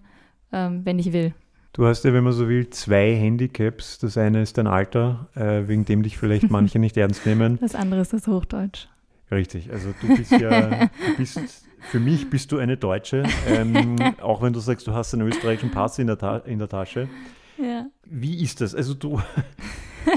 ähm, 0.51 0.86
wenn 0.86 1.00
ich 1.00 1.13
will. 1.13 1.34
Du 1.74 1.88
hast 1.88 2.06
ja, 2.06 2.13
wenn 2.13 2.24
man 2.24 2.34
so 2.34 2.48
will, 2.48 2.70
zwei 2.70 3.15
Handicaps. 3.15 3.98
Das 3.98 4.15
eine 4.15 4.44
ist 4.44 4.60
dein 4.60 4.68
Alter, 4.68 5.27
äh, 5.36 5.68
wegen 5.68 5.86
dem 5.86 6.03
dich 6.03 6.20
vielleicht 6.20 6.50
manche 6.51 6.77
nicht 6.77 6.96
ernst 6.98 7.25
nehmen. 7.25 7.58
Das 7.60 7.74
andere 7.74 8.01
ist 8.01 8.13
das 8.13 8.27
Hochdeutsch. 8.27 8.88
Richtig, 9.32 9.72
also 9.72 9.92
du 10.00 10.15
bist 10.15 10.32
ja, 10.32 10.70
du 11.08 11.18
bist, 11.18 11.39
für 11.80 12.00
mich 12.00 12.30
bist 12.30 12.51
du 12.51 12.60
eine 12.60 12.77
Deutsche, 12.77 13.24
ähm, 13.48 13.96
auch 14.22 14.44
wenn 14.44 14.53
du 14.53 14.60
sagst, 14.60 14.86
du 14.86 14.94
hast 14.94 15.15
einen 15.15 15.27
österreichischen 15.27 15.72
Pass 15.72 15.98
in 15.98 16.06
der, 16.06 16.20
Ta 16.20 16.38
in 16.38 16.60
der 16.60 16.70
Tasche. 16.70 17.10
Ja. 17.58 17.88
Wie 18.06 18.44
ist 18.44 18.62
das? 18.62 18.75
Also 18.75 18.94
du, 18.94 19.20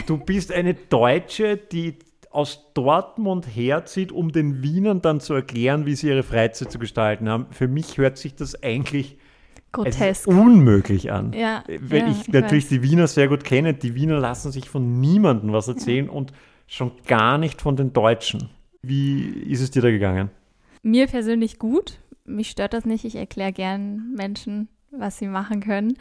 du 0.06 0.18
bist 0.18 0.52
eine 0.52 0.74
Deutsche, 0.74 1.56
die 1.56 1.98
aus 2.30 2.70
Dortmund 2.74 3.46
herzieht, 3.46 4.12
um 4.12 4.30
den 4.30 4.62
Wienern 4.62 5.00
dann 5.00 5.20
zu 5.20 5.32
erklären, 5.32 5.86
wie 5.86 5.94
sie 5.94 6.08
ihre 6.08 6.22
Freizeit 6.22 6.70
zu 6.70 6.78
gestalten 6.78 7.30
haben. 7.30 7.46
Für 7.50 7.66
mich 7.66 7.96
hört 7.96 8.18
sich 8.18 8.34
das 8.34 8.62
eigentlich 8.62 9.16
Grotesk. 9.76 10.26
unmöglich 10.26 11.12
an. 11.12 11.32
Ja, 11.32 11.62
Wenn 11.66 12.06
ja, 12.06 12.12
ich 12.12 12.28
natürlich 12.28 12.64
weiß. 12.64 12.70
die 12.70 12.82
Wiener 12.82 13.06
sehr 13.06 13.28
gut 13.28 13.44
kenne, 13.44 13.74
die 13.74 13.94
Wiener 13.94 14.18
lassen 14.18 14.52
sich 14.52 14.68
von 14.68 15.00
niemandem 15.00 15.52
was 15.52 15.68
erzählen 15.68 16.08
und 16.08 16.32
schon 16.66 16.92
gar 17.06 17.38
nicht 17.38 17.62
von 17.62 17.76
den 17.76 17.92
Deutschen. 17.92 18.50
Wie 18.82 19.22
ist 19.48 19.60
es 19.60 19.70
dir 19.70 19.82
da 19.82 19.90
gegangen? 19.90 20.30
Mir 20.82 21.06
persönlich 21.06 21.58
gut. 21.58 21.98
Mich 22.24 22.50
stört 22.50 22.72
das 22.72 22.84
nicht. 22.84 23.04
Ich 23.04 23.16
erkläre 23.16 23.52
gern 23.52 24.12
Menschen, 24.16 24.68
was 24.90 25.18
sie 25.18 25.26
machen 25.28 25.60
können. 25.60 25.94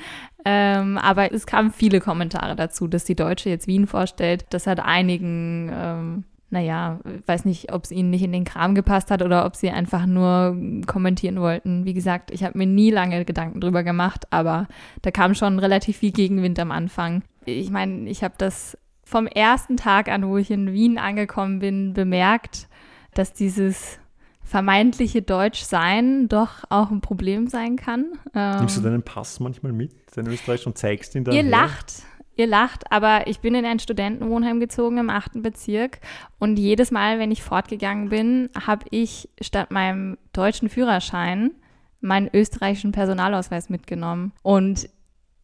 Ähm, 0.44 0.98
aber 0.98 1.32
es 1.32 1.46
kamen 1.46 1.72
viele 1.72 2.00
Kommentare 2.00 2.56
dazu, 2.56 2.88
dass 2.88 3.04
die 3.04 3.16
Deutsche 3.16 3.50
jetzt 3.50 3.68
Wien 3.68 3.88
vorstellt. 3.88 4.46
Das 4.50 4.68
hat 4.68 4.80
einigen, 4.80 5.70
ähm, 5.74 6.24
naja, 6.56 7.00
weiß 7.26 7.44
nicht, 7.44 7.74
ob 7.74 7.84
es 7.84 7.92
ihnen 7.92 8.10
nicht 8.10 8.24
in 8.24 8.32
den 8.32 8.46
Kram 8.46 8.76
gepasst 8.76 9.12
hat 9.12 9.22
oder 9.22 9.46
ob 9.46 9.58
sie 9.58 9.70
einfach 9.72 10.06
nur 10.06 10.58
kommentieren 10.88 11.42
wollten. 11.42 11.84
Wie 11.84 11.94
gesagt, 11.94 12.32
ich 12.32 12.46
habe 12.46 12.58
mir 12.58 12.66
nie 12.66 12.92
lange 12.92 13.26
Gedanken 13.26 13.60
drüber 13.60 13.84
gemacht, 13.84 14.26
aber 14.30 14.70
da 15.02 15.12
kam 15.12 15.36
schon 15.36 15.60
relativ 15.60 15.98
viel 15.98 16.14
Gegenwind 16.14 16.58
am 16.60 16.72
Anfang. 16.72 17.24
Ich 17.44 17.72
meine, 17.72 18.10
ich 18.10 18.24
habe 18.24 18.36
das 18.38 18.78
vom 19.04 19.28
ersten 19.28 19.76
Tag 19.76 20.08
an, 20.08 20.26
wo 20.30 20.38
ich 20.38 20.50
in 20.50 20.72
Wien 20.72 20.98
angekommen 20.98 21.60
bin, 21.60 21.94
bemerkt, 21.94 22.70
dass 23.14 23.34
dieses 23.34 24.00
vermeintliche 24.42 25.22
Deutschsein 25.24 26.30
doch 26.30 26.64
auch 26.70 26.90
ein 26.90 27.02
Problem 27.02 27.48
sein 27.48 27.76
kann. 27.76 28.14
Ähm, 28.34 28.60
Nimmst 28.60 28.78
du 28.78 28.82
deinen 28.82 29.04
Pass 29.04 29.42
manchmal 29.42 29.74
mit, 29.74 29.92
den 30.16 30.28
Österreich, 30.28 30.66
und 30.66 30.78
zeigst 30.78 31.16
ihn 31.16 31.26
dann? 31.26 31.36
Ihr 31.36 31.44
her? 31.44 31.52
lacht, 31.52 32.04
ihr 32.36 32.48
lacht, 32.48 32.92
aber 32.92 33.28
ich 33.28 33.40
bin 33.40 33.56
in 33.56 33.66
ein 33.66 33.80
Studentenwohnheim 33.80 34.60
gezogen 34.60 34.98
im 34.98 35.10
achten 35.10 35.42
Bezirk 35.42 36.00
und 36.40 36.58
jedes 36.58 36.92
Mal, 36.92 37.20
wenn 37.20 37.32
ich 37.32 37.44
fortgegangen 37.44 38.10
bin, 38.10 38.50
habe 38.66 38.86
ich 38.92 39.30
statt 39.42 39.72
meinem 39.72 40.18
deutschen 40.34 40.70
Führerschein 40.70 41.52
meinen 42.06 42.30
österreichischen 42.34 42.92
Personalausweis 42.92 43.70
mitgenommen. 43.70 44.32
Und 44.44 44.90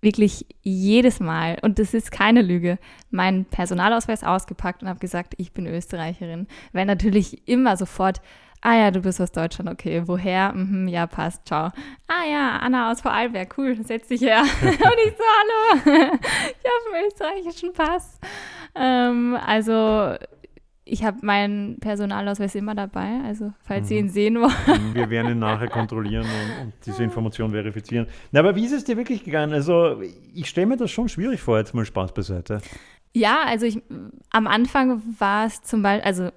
wirklich 0.02 0.46
jedes 0.62 1.20
Mal, 1.20 1.58
und 1.62 1.80
das 1.80 1.94
ist 1.94 2.12
keine 2.12 2.42
Lüge, 2.42 2.80
meinen 3.10 3.46
Personalausweis 3.46 4.24
ausgepackt 4.24 4.82
und 4.82 4.90
habe 4.90 5.00
gesagt, 5.00 5.34
ich 5.38 5.54
bin 5.54 5.68
Österreicherin, 5.68 6.48
weil 6.72 6.86
natürlich 6.86 7.48
immer 7.48 7.78
sofort 7.78 8.22
Ah 8.64 8.76
ja, 8.76 8.92
du 8.92 9.02
bist 9.02 9.20
aus 9.20 9.32
Deutschland, 9.32 9.70
okay. 9.72 10.04
Woher? 10.06 10.54
Mhm, 10.54 10.88
ja, 10.88 11.08
passt, 11.08 11.48
ciao. 11.48 11.72
Ah 12.08 12.26
ja, 12.30 12.58
Anna 12.62 12.92
aus 12.92 13.02
Vorarlberg, 13.02 13.56
cool, 13.58 13.76
setz 13.84 14.08
dich 14.08 14.22
her. 14.22 14.42
Und 14.62 14.72
ich 14.72 15.14
so, 15.18 15.24
hallo, 15.40 15.82
ich 15.84 15.90
habe 15.92 16.96
einen 16.96 17.08
österreichischen 17.08 17.74
Pass. 17.74 18.20
Ähm, 18.76 19.36
also, 19.44 20.16
ich 20.86 21.04
habe 21.04 21.18
meinen 21.26 21.80
Personalausweis 21.80 22.54
immer 22.56 22.76
dabei, 22.76 23.22
also 23.26 23.52
falls 23.64 23.88
Sie 23.88 23.96
Mhm. 23.96 24.00
ihn 24.02 24.10
sehen 24.10 24.36
wollen. 24.42 24.94
Wir 24.94 25.10
werden 25.10 25.32
ihn 25.32 25.40
nachher 25.40 25.68
kontrollieren 25.70 26.26
und, 26.26 26.62
und 26.66 26.74
diese 26.86 27.04
Information 27.04 27.52
verifizieren. 27.52 28.08
Na, 28.32 28.42
aber 28.42 28.56
wie 28.56 28.66
ist 28.66 28.74
es 28.74 28.84
dir 28.84 28.96
wirklich 28.98 29.24
gegangen? 29.24 29.54
Also, 29.54 30.02
ich 30.36 30.48
stelle 30.50 30.68
mir 30.68 30.78
das 30.78 30.92
schon 30.92 31.10
schwierig 31.10 31.42
vor, 31.42 31.58
jetzt 31.58 31.74
mal 31.74 31.86
Spaß 31.86 32.14
beiseite. 32.14 32.62
Ja, 33.14 33.40
also 33.46 33.66
ich, 33.66 33.82
am 34.30 34.46
Anfang 34.48 35.02
war 35.20 35.46
es 35.48 35.62
zum 35.64 35.82
Beispiel, 35.82 36.06
also 36.06 36.30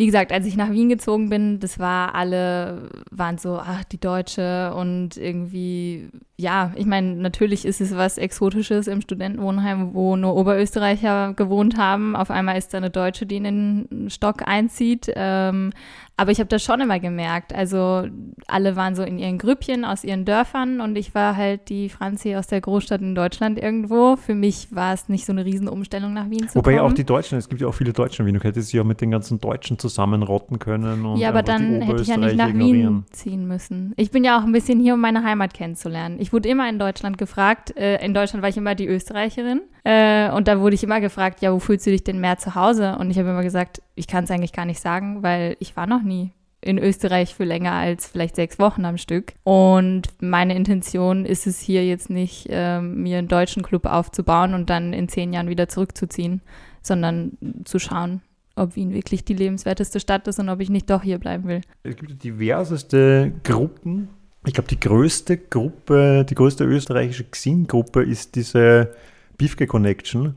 wie 0.00 0.06
gesagt, 0.06 0.32
als 0.32 0.46
ich 0.46 0.56
nach 0.56 0.70
Wien 0.70 0.88
gezogen 0.88 1.28
bin, 1.28 1.60
das 1.60 1.78
war 1.78 2.14
alle, 2.14 2.88
waren 3.10 3.36
so, 3.36 3.58
ach, 3.58 3.84
die 3.84 4.00
Deutsche 4.00 4.72
und 4.74 5.18
irgendwie, 5.18 6.08
ja, 6.40 6.72
ich 6.74 6.86
meine, 6.86 7.16
natürlich 7.16 7.66
ist 7.66 7.82
es 7.82 7.94
was 7.94 8.16
Exotisches 8.16 8.86
im 8.86 9.02
Studentenwohnheim, 9.02 9.92
wo 9.92 10.16
nur 10.16 10.34
Oberösterreicher 10.34 11.34
gewohnt 11.34 11.76
haben. 11.76 12.16
Auf 12.16 12.30
einmal 12.30 12.56
ist 12.56 12.72
da 12.72 12.78
eine 12.78 12.88
Deutsche, 12.88 13.26
die 13.26 13.36
in 13.36 13.44
den 13.44 14.10
Stock 14.10 14.48
einzieht. 14.48 15.12
Ähm, 15.14 15.72
aber 16.20 16.32
ich 16.32 16.38
habe 16.38 16.48
das 16.48 16.62
schon 16.62 16.82
immer 16.82 17.00
gemerkt. 17.00 17.54
Also 17.54 18.06
alle 18.46 18.76
waren 18.76 18.94
so 18.94 19.02
in 19.02 19.18
ihren 19.18 19.38
Grüppchen 19.38 19.86
aus 19.86 20.04
ihren 20.04 20.26
Dörfern 20.26 20.82
und 20.82 20.98
ich 20.98 21.14
war 21.14 21.34
halt 21.34 21.70
die 21.70 21.88
Franzi 21.88 22.36
aus 22.36 22.46
der 22.46 22.60
Großstadt 22.60 23.00
in 23.00 23.14
Deutschland 23.14 23.58
irgendwo. 23.58 24.16
Für 24.16 24.34
mich 24.34 24.68
war 24.70 24.92
es 24.92 25.08
nicht 25.08 25.24
so 25.24 25.32
eine 25.32 25.46
Riesenumstellung 25.46 26.12
nach 26.12 26.28
Wien 26.28 26.46
zu 26.46 26.56
Wobei 26.56 26.76
kommen. 26.76 26.90
auch 26.90 26.92
die 26.92 27.04
Deutschen, 27.04 27.38
es 27.38 27.48
gibt 27.48 27.62
ja 27.62 27.68
auch 27.68 27.72
viele 27.72 27.94
Deutsche 27.94 28.22
in 28.22 28.26
Wien, 28.26 28.34
du 28.34 28.40
hättest 28.42 28.68
sie 28.68 28.76
ja 28.76 28.84
mit 28.84 29.00
den 29.00 29.10
ganzen 29.10 29.40
Deutschen 29.40 29.78
zusammenrotten 29.78 30.58
können. 30.58 31.06
Und 31.06 31.16
ja, 31.16 31.30
aber 31.30 31.42
dann 31.42 31.80
hätte 31.80 32.02
ich 32.02 32.08
ja 32.08 32.18
nicht 32.18 32.36
nach. 32.36 32.52
Wien 32.52 33.04
ziehen 33.12 33.48
müssen. 33.48 33.94
Ich 33.96 34.10
bin 34.10 34.22
ja 34.22 34.38
auch 34.38 34.44
ein 34.44 34.52
bisschen 34.52 34.78
hier, 34.78 34.94
um 34.94 35.00
meine 35.00 35.24
Heimat 35.24 35.54
kennenzulernen. 35.54 36.18
Ich 36.20 36.29
wurde 36.32 36.48
immer 36.48 36.68
in 36.68 36.78
Deutschland 36.78 37.18
gefragt. 37.18 37.76
Äh, 37.76 38.04
in 38.04 38.14
Deutschland 38.14 38.42
war 38.42 38.48
ich 38.48 38.56
immer 38.56 38.74
die 38.74 38.86
Österreicherin. 38.86 39.62
Äh, 39.84 40.30
und 40.30 40.48
da 40.48 40.60
wurde 40.60 40.74
ich 40.74 40.84
immer 40.84 41.00
gefragt, 41.00 41.40
ja, 41.42 41.52
wo 41.52 41.58
fühlst 41.58 41.86
du 41.86 41.90
dich 41.90 42.04
denn 42.04 42.20
mehr 42.20 42.38
zu 42.38 42.54
Hause? 42.54 42.96
Und 42.98 43.10
ich 43.10 43.18
habe 43.18 43.30
immer 43.30 43.42
gesagt, 43.42 43.82
ich 43.94 44.06
kann 44.06 44.24
es 44.24 44.30
eigentlich 44.30 44.52
gar 44.52 44.66
nicht 44.66 44.80
sagen, 44.80 45.22
weil 45.22 45.56
ich 45.60 45.76
war 45.76 45.86
noch 45.86 46.02
nie 46.02 46.32
in 46.62 46.78
Österreich 46.78 47.34
für 47.34 47.44
länger 47.44 47.72
als 47.72 48.06
vielleicht 48.06 48.36
sechs 48.36 48.58
Wochen 48.58 48.84
am 48.84 48.98
Stück. 48.98 49.32
Und 49.44 50.08
meine 50.20 50.54
Intention 50.54 51.24
ist 51.24 51.46
es 51.46 51.58
hier 51.58 51.86
jetzt 51.86 52.10
nicht, 52.10 52.46
ähm, 52.50 53.02
mir 53.02 53.18
einen 53.18 53.28
deutschen 53.28 53.62
Club 53.62 53.86
aufzubauen 53.86 54.54
und 54.54 54.68
dann 54.68 54.92
in 54.92 55.08
zehn 55.08 55.32
Jahren 55.32 55.48
wieder 55.48 55.68
zurückzuziehen, 55.68 56.42
sondern 56.82 57.38
zu 57.64 57.78
schauen, 57.78 58.20
ob 58.56 58.76
Wien 58.76 58.92
wirklich 58.92 59.24
die 59.24 59.34
lebenswerteste 59.34 60.00
Stadt 60.00 60.28
ist 60.28 60.38
und 60.38 60.48
ob 60.48 60.60
ich 60.60 60.70
nicht 60.70 60.90
doch 60.90 61.02
hier 61.02 61.18
bleiben 61.18 61.48
will. 61.48 61.62
Es 61.82 61.96
gibt 61.96 62.22
diverseste 62.22 63.32
Gruppen. 63.42 64.08
Ich 64.46 64.54
glaube, 64.54 64.68
die 64.68 64.80
größte 64.80 65.36
Gruppe, 65.36 66.24
die 66.28 66.34
größte 66.34 66.64
österreichische 66.64 67.24
Xing-Gruppe 67.24 68.02
ist 68.02 68.34
diese 68.36 68.94
Bifke 69.36 69.66
Connection. 69.66 70.36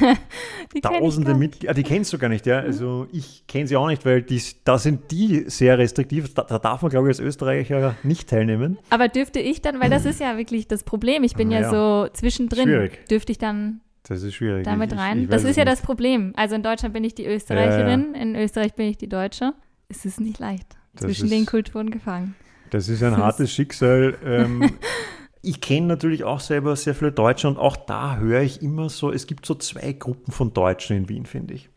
Die 0.74 0.80
Tausende. 0.80 1.34
Mitglieder, 1.34 1.70
ah, 1.70 1.74
die 1.74 1.84
kennst 1.84 2.12
du 2.12 2.18
gar 2.18 2.28
nicht, 2.28 2.44
ja. 2.44 2.58
Also 2.58 3.06
ich 3.12 3.44
kenne 3.46 3.66
sie 3.66 3.76
auch 3.76 3.86
nicht, 3.86 4.04
weil 4.04 4.20
die, 4.22 4.42
da 4.64 4.78
sind 4.78 5.10
die 5.10 5.44
sehr 5.48 5.78
restriktiv. 5.78 6.34
Da, 6.34 6.42
da 6.42 6.58
darf 6.58 6.82
man, 6.82 6.90
glaube 6.90 7.06
ich, 7.06 7.10
als 7.16 7.20
Österreicher 7.20 7.94
nicht 8.02 8.28
teilnehmen. 8.28 8.76
Aber 8.90 9.08
dürfte 9.08 9.38
ich 9.38 9.62
dann, 9.62 9.80
weil 9.80 9.88
das 9.90 10.04
ist 10.04 10.20
ja 10.20 10.36
wirklich 10.36 10.66
das 10.68 10.82
Problem, 10.82 11.22
ich 11.24 11.34
bin 11.34 11.50
ja, 11.50 11.60
Ja. 11.60 11.70
so 11.70 12.08
zwischendrin, 12.12 12.64
Schwierig. 12.64 13.06
dürfte 13.08 13.32
ich 13.32 13.38
dann 13.38 13.80
Das 14.02 14.22
ist 14.22 14.34
schwierig. 14.34 14.64
damit 14.64 14.90
Ich- 14.92 14.98
ich- 14.98 15.02
rein? 15.02 15.22
ich 15.22 15.28
das 15.28 15.44
ist 15.44 15.56
ja 15.56 15.64
das 15.64 15.78
nicht. 15.78 15.86
Problem. 15.86 16.32
Also 16.36 16.56
in 16.56 16.62
Deutschland 16.62 16.92
bin 16.92 17.04
ich 17.04 17.14
die 17.14 17.26
Österreicherin, 17.26 18.14
in 18.14 18.34
Österreich 18.36 18.74
bin 18.74 18.86
ich 18.88 18.98
die 18.98 19.08
Deutsche. 19.08 19.54
Es 19.88 20.04
ist 20.04 20.20
nicht 20.20 20.40
leicht. 20.40 20.66
Das 20.94 21.02
Zwischen 21.06 21.30
den 21.30 21.46
Kulturen 21.46 21.90
gefangen. 21.90 22.34
Das 22.70 22.88
ist 22.88 23.02
ein 23.02 23.16
hartes 23.16 23.52
Schicksal. 23.52 24.16
Ähm, 24.24 24.72
ich 25.42 25.60
kenne 25.60 25.86
natürlich 25.86 26.24
auch 26.24 26.40
selber 26.40 26.74
sehr 26.76 26.94
viele 26.94 27.12
Deutsche 27.12 27.48
und 27.48 27.56
auch 27.58 27.76
da 27.76 28.16
höre 28.16 28.42
ich 28.42 28.62
immer 28.62 28.88
so, 28.88 29.12
es 29.12 29.26
gibt 29.26 29.46
so 29.46 29.54
zwei 29.54 29.92
Gruppen 29.92 30.32
von 30.32 30.52
Deutschen 30.52 30.96
in 30.96 31.08
Wien, 31.08 31.26
finde 31.26 31.54
ich. 31.54 31.68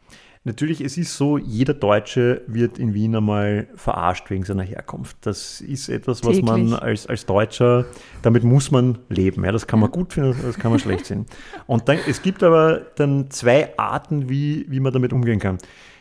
Natürlich, 0.45 0.79
es 0.79 0.97
ist 0.97 1.17
so, 1.17 1.37
jeder 1.37 1.73
Deutsche 1.73 2.41
wird 2.47 2.79
in 2.79 2.93
Wien 2.93 3.13
einmal 3.13 3.67
verarscht 3.75 4.29
wegen 4.29 4.45
seiner 4.45 4.63
Herkunft. 4.63 5.17
Das 5.21 5.59
ist 5.59 5.89
etwas, 5.89 6.23
was 6.23 6.41
man 6.41 6.61
Täglich. 6.61 6.81
als, 6.81 7.07
als 7.07 7.25
Deutscher, 7.25 7.85
damit 8.21 8.45
muss 8.45 8.71
man 8.71 8.99
leben. 9.09 9.43
Ja, 9.43 9.51
das 9.51 9.67
kann 9.67 9.81
man 9.81 9.91
gut 9.91 10.13
finden, 10.13 10.35
das 10.41 10.57
kann 10.57 10.71
man 10.71 10.79
schlecht 10.79 11.07
finden. 11.07 11.25
Und 11.67 11.89
dann, 11.89 11.99
es 12.07 12.21
gibt 12.21 12.41
aber 12.41 12.81
dann 12.95 13.29
zwei 13.29 13.77
Arten, 13.77 14.29
wie, 14.29 14.65
wie 14.69 14.79
man 14.79 14.93
damit 14.93 15.11
umgehen 15.11 15.39
kann. 15.39 15.57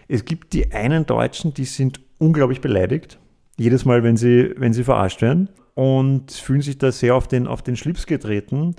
Es 0.07 0.25
gibt 0.25 0.53
die 0.53 0.73
einen 0.73 1.05
Deutschen, 1.05 1.53
die 1.53 1.65
sind 1.65 2.01
unglaublich 2.19 2.61
beleidigt, 2.61 3.19
jedes 3.59 3.85
Mal, 3.85 4.03
wenn 4.03 4.17
sie, 4.17 4.55
wenn 4.57 4.73
sie 4.73 4.85
verarscht 4.85 5.21
werden 5.21 5.49
und 5.75 6.33
fühlen 6.33 6.63
sich 6.63 6.79
da 6.79 6.91
sehr 6.91 7.15
auf 7.15 7.29
den, 7.29 7.47
auf 7.47 7.63
den 7.63 7.77
Schlips 7.77 8.07
getreten. 8.07 8.75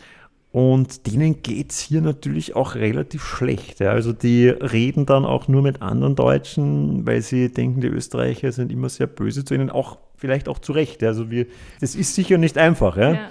Und 0.52 1.06
denen 1.06 1.44
geht 1.44 1.72
es 1.72 1.80
hier 1.80 2.02
natürlich 2.02 2.56
auch 2.56 2.74
relativ 2.74 3.24
schlecht. 3.24 3.82
Ja. 3.82 3.92
Also 3.92 4.14
die 4.14 4.50
reden 4.50 5.06
dann 5.06 5.24
auch 5.24 5.48
nur 5.48 5.62
mit 5.62 5.84
anderen 5.84 6.16
Deutschen, 6.16 7.06
weil 7.06 7.22
sie 7.22 7.54
denken, 7.54 7.82
die 7.82 7.88
Österreicher 7.88 8.52
sind 8.52 8.72
immer 8.72 8.90
sehr 8.90 9.06
böse 9.06 9.46
zu 9.46 9.54
ihnen, 9.54 9.70
auch 9.70 10.00
vielleicht 10.18 10.50
auch 10.50 10.58
zu 10.58 10.72
Recht. 10.72 11.04
Ja. 11.04 11.10
Also 11.10 11.30
wir, 11.30 11.46
das 11.82 11.94
ist 11.94 12.16
sicher 12.16 12.40
nicht 12.40 12.58
einfach. 12.58 12.98
Ja. 12.98 13.14
ja. 13.14 13.30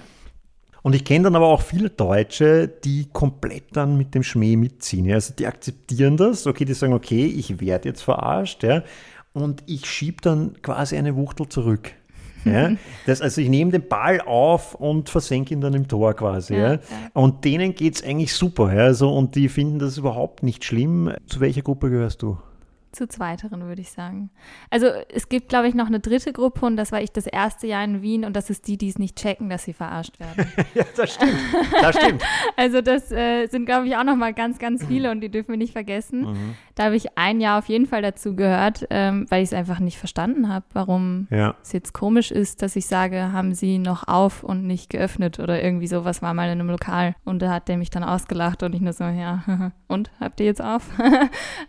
Und 0.81 0.95
ich 0.95 1.03
kenne 1.03 1.25
dann 1.25 1.35
aber 1.35 1.47
auch 1.47 1.61
viele 1.61 1.89
Deutsche, 1.89 2.69
die 2.69 3.09
komplett 3.11 3.75
dann 3.75 3.97
mit 3.97 4.15
dem 4.15 4.23
Schmäh 4.23 4.55
mitziehen. 4.55 5.03
Ja. 5.03 5.15
Also 5.15 5.33
die 5.37 5.45
akzeptieren 5.45 6.15
das, 6.15 6.47
okay, 6.47 6.63
die 6.63 6.73
sagen, 6.73 6.93
okay, 6.93 7.25
ich 7.25 7.59
werde 7.59 7.89
jetzt 7.89 8.01
verarscht, 8.01 8.63
ja, 8.63 8.83
und 9.41 9.63
ich 9.65 9.85
schiebe 9.85 10.17
dann 10.21 10.61
quasi 10.61 10.97
eine 10.97 11.15
Wuchtel 11.15 11.47
zurück. 11.47 11.91
Ja? 12.45 12.71
Das, 13.05 13.21
also 13.21 13.41
ich 13.41 13.49
nehme 13.49 13.71
den 13.71 13.87
Ball 13.87 14.21
auf 14.21 14.75
und 14.75 15.09
versenke 15.09 15.53
ihn 15.53 15.61
dann 15.61 15.73
im 15.73 15.87
Tor 15.87 16.13
quasi. 16.13 16.55
Ja, 16.55 16.73
ja. 16.73 16.79
Und 17.13 17.43
denen 17.43 17.73
geht 17.73 17.95
es 17.95 18.03
eigentlich 18.03 18.33
super. 18.33 18.73
Ja? 18.73 18.83
Also, 18.83 19.11
und 19.11 19.35
die 19.35 19.49
finden 19.49 19.79
das 19.79 19.97
überhaupt 19.97 20.43
nicht 20.43 20.63
schlimm. 20.63 21.11
Zu 21.27 21.39
welcher 21.39 21.61
Gruppe 21.61 21.89
gehörst 21.89 22.21
du? 22.21 22.37
Zu 22.91 23.07
zweiteren, 23.07 23.65
würde 23.65 23.81
ich 23.81 23.91
sagen. 23.91 24.29
Also 24.69 24.87
es 25.13 25.29
gibt, 25.29 25.49
glaube 25.49 25.67
ich, 25.67 25.75
noch 25.75 25.87
eine 25.87 25.99
dritte 25.99 26.33
Gruppe 26.33 26.65
und 26.65 26.75
das 26.77 26.91
war 26.91 27.01
ich 27.01 27.11
das 27.11 27.27
erste 27.27 27.67
Jahr 27.67 27.83
in 27.83 28.01
Wien 28.01 28.25
und 28.25 28.35
das 28.35 28.49
ist 28.49 28.67
die, 28.67 28.77
die 28.77 28.89
es 28.89 28.97
nicht 28.97 29.15
checken, 29.15 29.49
dass 29.49 29.63
sie 29.63 29.73
verarscht 29.73 30.19
werden. 30.19 30.51
ja, 30.73 30.83
das 30.95 31.13
stimmt. 31.13 31.35
Das 31.81 31.95
stimmt. 31.95 32.23
also 32.55 32.81
das 32.81 33.11
äh, 33.11 33.47
sind, 33.47 33.65
glaube 33.65 33.87
ich, 33.87 33.95
auch 33.95 34.03
noch 34.03 34.15
mal 34.15 34.33
ganz, 34.33 34.59
ganz 34.59 34.85
viele 34.85 35.11
und 35.11 35.21
die 35.21 35.29
dürfen 35.29 35.49
wir 35.49 35.57
nicht 35.57 35.73
vergessen. 35.73 36.21
Mhm. 36.21 36.55
Da 36.75 36.85
habe 36.85 36.95
ich 36.95 37.17
ein 37.17 37.41
Jahr 37.41 37.59
auf 37.59 37.67
jeden 37.67 37.85
Fall 37.85 38.01
dazu 38.01 38.35
gehört, 38.35 38.87
ähm, 38.89 39.25
weil 39.29 39.43
ich 39.43 39.49
es 39.49 39.53
einfach 39.53 39.79
nicht 39.79 39.97
verstanden 39.97 40.49
habe, 40.49 40.65
warum 40.73 41.27
ja. 41.29 41.55
es 41.61 41.73
jetzt 41.73 41.93
komisch 41.93 42.31
ist, 42.31 42.61
dass 42.61 42.75
ich 42.75 42.87
sage, 42.87 43.31
haben 43.31 43.53
sie 43.53 43.77
noch 43.77 44.07
auf 44.07 44.43
und 44.43 44.65
nicht 44.65 44.89
geöffnet 44.89 45.39
oder 45.39 45.61
irgendwie 45.61 45.87
sowas 45.87 46.21
war 46.21 46.33
mal 46.33 46.45
in 46.45 46.59
einem 46.59 46.69
Lokal. 46.69 47.15
Und 47.25 47.41
da 47.41 47.51
hat 47.51 47.67
der 47.67 47.77
mich 47.77 47.89
dann 47.89 48.03
ausgelacht 48.03 48.63
und 48.63 48.73
ich 48.73 48.81
nur 48.81 48.93
so, 48.93 49.03
ja, 49.03 49.43
und, 49.87 50.11
habt 50.19 50.39
ihr 50.39 50.45
jetzt 50.45 50.61
auf? 50.61 50.89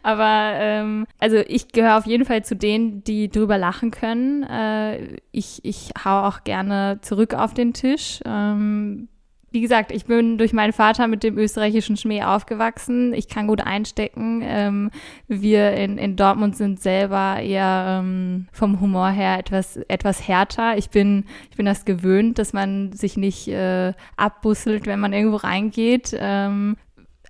Aber 0.02 0.52
ähm, 0.54 1.06
also 1.18 1.36
ich 1.46 1.68
gehöre 1.68 1.98
auf 1.98 2.06
jeden 2.06 2.24
Fall 2.24 2.44
zu 2.44 2.56
denen, 2.56 3.04
die 3.04 3.28
drüber 3.28 3.58
lachen 3.58 3.90
können. 3.90 4.42
Äh, 4.44 5.16
ich, 5.32 5.64
ich 5.64 5.90
hau 6.04 6.26
auch 6.26 6.44
gerne 6.44 6.98
zurück 7.02 7.34
auf 7.34 7.54
den 7.54 7.74
Tisch. 7.74 8.20
Ähm, 8.24 9.08
wie 9.52 9.60
gesagt, 9.60 9.90
ich 9.90 10.04
bin 10.04 10.38
durch 10.38 10.52
meinen 10.52 10.72
Vater 10.72 11.08
mit 11.08 11.24
dem 11.24 11.36
österreichischen 11.36 11.96
Schmäh 11.96 12.22
aufgewachsen. 12.22 13.12
Ich 13.14 13.28
kann 13.28 13.48
gut 13.48 13.60
einstecken. 13.60 14.42
Ähm, 14.44 14.90
wir 15.26 15.72
in, 15.72 15.98
in 15.98 16.14
Dortmund 16.14 16.56
sind 16.56 16.80
selber 16.80 17.40
eher 17.40 18.00
ähm, 18.00 18.46
vom 18.52 18.80
Humor 18.80 19.10
her 19.10 19.38
etwas, 19.38 19.76
etwas 19.88 20.26
härter. 20.26 20.78
Ich 20.78 20.90
bin, 20.90 21.24
ich 21.50 21.56
bin 21.56 21.66
das 21.66 21.84
gewöhnt, 21.84 22.38
dass 22.38 22.52
man 22.52 22.92
sich 22.92 23.16
nicht 23.16 23.48
äh, 23.48 23.92
abbusselt, 24.16 24.86
wenn 24.86 25.00
man 25.00 25.12
irgendwo 25.12 25.36
reingeht. 25.36 26.16
Ähm, 26.16 26.76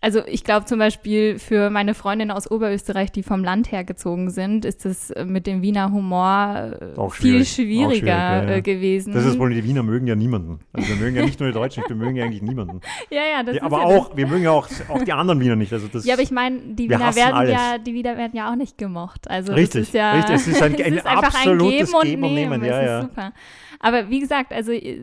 also 0.03 0.23
ich 0.27 0.45
glaube 0.45 0.65
zum 0.65 0.79
Beispiel 0.79 1.39
für 1.39 1.69
meine 1.69 1.93
Freundin 1.93 2.31
aus 2.31 2.51
Oberösterreich, 2.51 3.13
die 3.13 3.23
vom 3.23 3.45
Land 3.45 3.71
hergezogen 3.71 4.31
sind, 4.31 4.65
ist 4.65 4.87
es 4.87 5.13
mit 5.27 5.47
dem 5.47 5.61
Wiener 5.61 5.93
Humor 5.93 6.73
äh, 6.81 6.99
auch 6.99 7.13
viel 7.13 7.45
schwierig. 7.45 7.53
schwieriger 7.53 7.91
schwierig, 7.91 8.09
ja, 8.09 8.43
ja. 8.43 8.57
Äh, 8.57 8.63
gewesen. 8.63 9.13
Das 9.13 9.27
ist 9.27 9.39
wohl, 9.39 9.53
die 9.53 9.63
Wiener 9.63 9.83
mögen 9.83 10.07
ja 10.07 10.15
niemanden. 10.15 10.61
Also 10.73 10.89
wir 10.89 10.97
mögen 10.97 11.17
ja 11.17 11.25
nicht 11.25 11.39
nur 11.39 11.51
die 11.51 11.55
Deutschen, 11.55 11.85
wir 11.87 11.97
mögen 11.97 12.17
ja 12.17 12.25
eigentlich 12.25 12.43
niemanden. 12.43 12.81
Ja, 13.11 13.23
ja, 13.23 13.43
das 13.43 13.57
ja, 13.57 13.63
ist 13.63 13.67
Aber 13.67 13.79
ja 13.79 13.85
auch, 13.85 14.17
wir 14.17 14.27
mögen 14.27 14.45
ja 14.45 14.51
auch, 14.53 14.69
auch 14.89 15.03
die 15.03 15.13
anderen 15.13 15.41
Wiener 15.41 15.57
nicht. 15.57 15.73
Also 15.73 15.89
das, 15.89 16.05
ja, 16.05 16.15
aber 16.15 16.23
ich 16.23 16.31
meine, 16.31 16.59
die 16.61 16.89
Wiener 16.89 17.15
werden 17.15 17.35
alles. 17.35 17.53
ja, 17.53 17.79
die 17.79 17.93
Wiener 17.93 18.17
werden 18.17 18.37
ja 18.37 18.51
auch 18.51 18.57
nicht 18.57 18.79
gemocht. 18.79 19.29
Also 19.29 19.53
richtig, 19.53 19.83
ist 19.83 19.95
ja, 19.95 20.13
richtig. 20.13 20.37
Es 20.37 20.47
ist 20.47 20.63
ein, 20.63 20.75
ein 20.85 20.95
ist 20.95 21.07
absolutes 21.07 21.95
ein 21.95 22.03
Geben 22.03 22.23
und 22.23 22.35
Nehmen. 22.35 22.61
Nehmen. 22.61 22.65
Ja, 22.65 22.83
ja. 22.83 23.03
super. 23.03 23.33
Aber 23.81 24.11
wie 24.11 24.21
gesagt, 24.21 24.53
also 24.53 24.73
äh, 24.73 25.01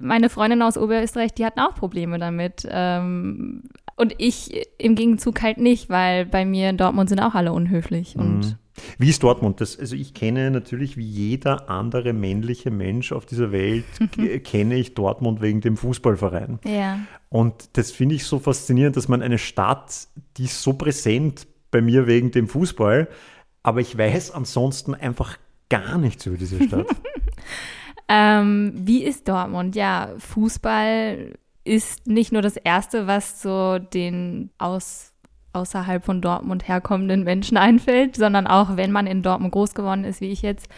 meine 0.00 0.28
Freundin 0.28 0.62
aus 0.62 0.76
Oberösterreich, 0.76 1.34
die 1.34 1.44
hatten 1.44 1.60
auch 1.60 1.74
Probleme 1.74 2.18
damit. 2.18 2.66
Ähm, 2.68 3.62
und 3.96 4.14
ich 4.26 4.66
im 4.78 4.94
Gegenzug 4.94 5.42
halt 5.42 5.58
nicht, 5.58 5.88
weil 5.88 6.26
bei 6.26 6.44
mir 6.44 6.70
in 6.70 6.76
Dortmund 6.76 7.08
sind 7.08 7.20
auch 7.20 7.34
alle 7.34 7.52
unhöflich. 7.52 8.16
Und 8.16 8.38
mhm. 8.38 8.54
Wie 8.98 9.08
ist 9.08 9.22
Dortmund? 9.22 9.60
Das, 9.60 9.78
also 9.78 9.96
ich 9.96 10.14
kenne 10.14 10.50
natürlich 10.50 10.96
wie 10.96 11.06
jeder 11.06 11.70
andere 11.70 12.12
männliche 12.12 12.70
Mensch 12.70 13.12
auf 13.12 13.26
dieser 13.26 13.52
Welt, 13.52 13.84
kenne 14.44 14.76
ich 14.76 14.94
Dortmund 14.94 15.40
wegen 15.40 15.60
dem 15.60 15.76
Fußballverein. 15.76 16.58
Ja. 16.64 17.00
Und 17.28 17.76
das 17.76 17.90
finde 17.90 18.14
ich 18.14 18.24
so 18.24 18.38
faszinierend, 18.38 18.96
dass 18.96 19.08
man 19.08 19.22
eine 19.22 19.38
Stadt, 19.38 20.08
die 20.36 20.44
ist 20.44 20.62
so 20.62 20.74
präsent 20.74 21.46
bei 21.70 21.80
mir 21.80 22.06
wegen 22.06 22.30
dem 22.30 22.48
Fußball, 22.48 23.08
aber 23.62 23.80
ich 23.80 23.96
weiß 23.96 24.30
ansonsten 24.30 24.94
einfach 24.94 25.38
gar 25.68 25.98
nichts 25.98 26.26
über 26.26 26.36
diese 26.36 26.62
Stadt. 26.62 26.86
ähm, 28.08 28.72
wie 28.76 29.02
ist 29.02 29.28
Dortmund? 29.28 29.74
Ja, 29.74 30.10
Fußball 30.18 31.34
ist 31.66 32.06
nicht 32.06 32.32
nur 32.32 32.42
das 32.42 32.56
Erste, 32.56 33.06
was 33.06 33.42
so 33.42 33.78
den 33.78 34.50
aus 34.58 35.12
außerhalb 35.52 36.04
von 36.04 36.20
Dortmund 36.20 36.68
herkommenden 36.68 37.24
Menschen 37.24 37.56
einfällt, 37.56 38.16
sondern 38.16 38.46
auch, 38.46 38.76
wenn 38.76 38.92
man 38.92 39.06
in 39.06 39.22
Dortmund 39.22 39.52
groß 39.52 39.74
geworden 39.74 40.04
ist, 40.04 40.20
wie 40.20 40.30
ich 40.30 40.42
jetzt, 40.42 40.68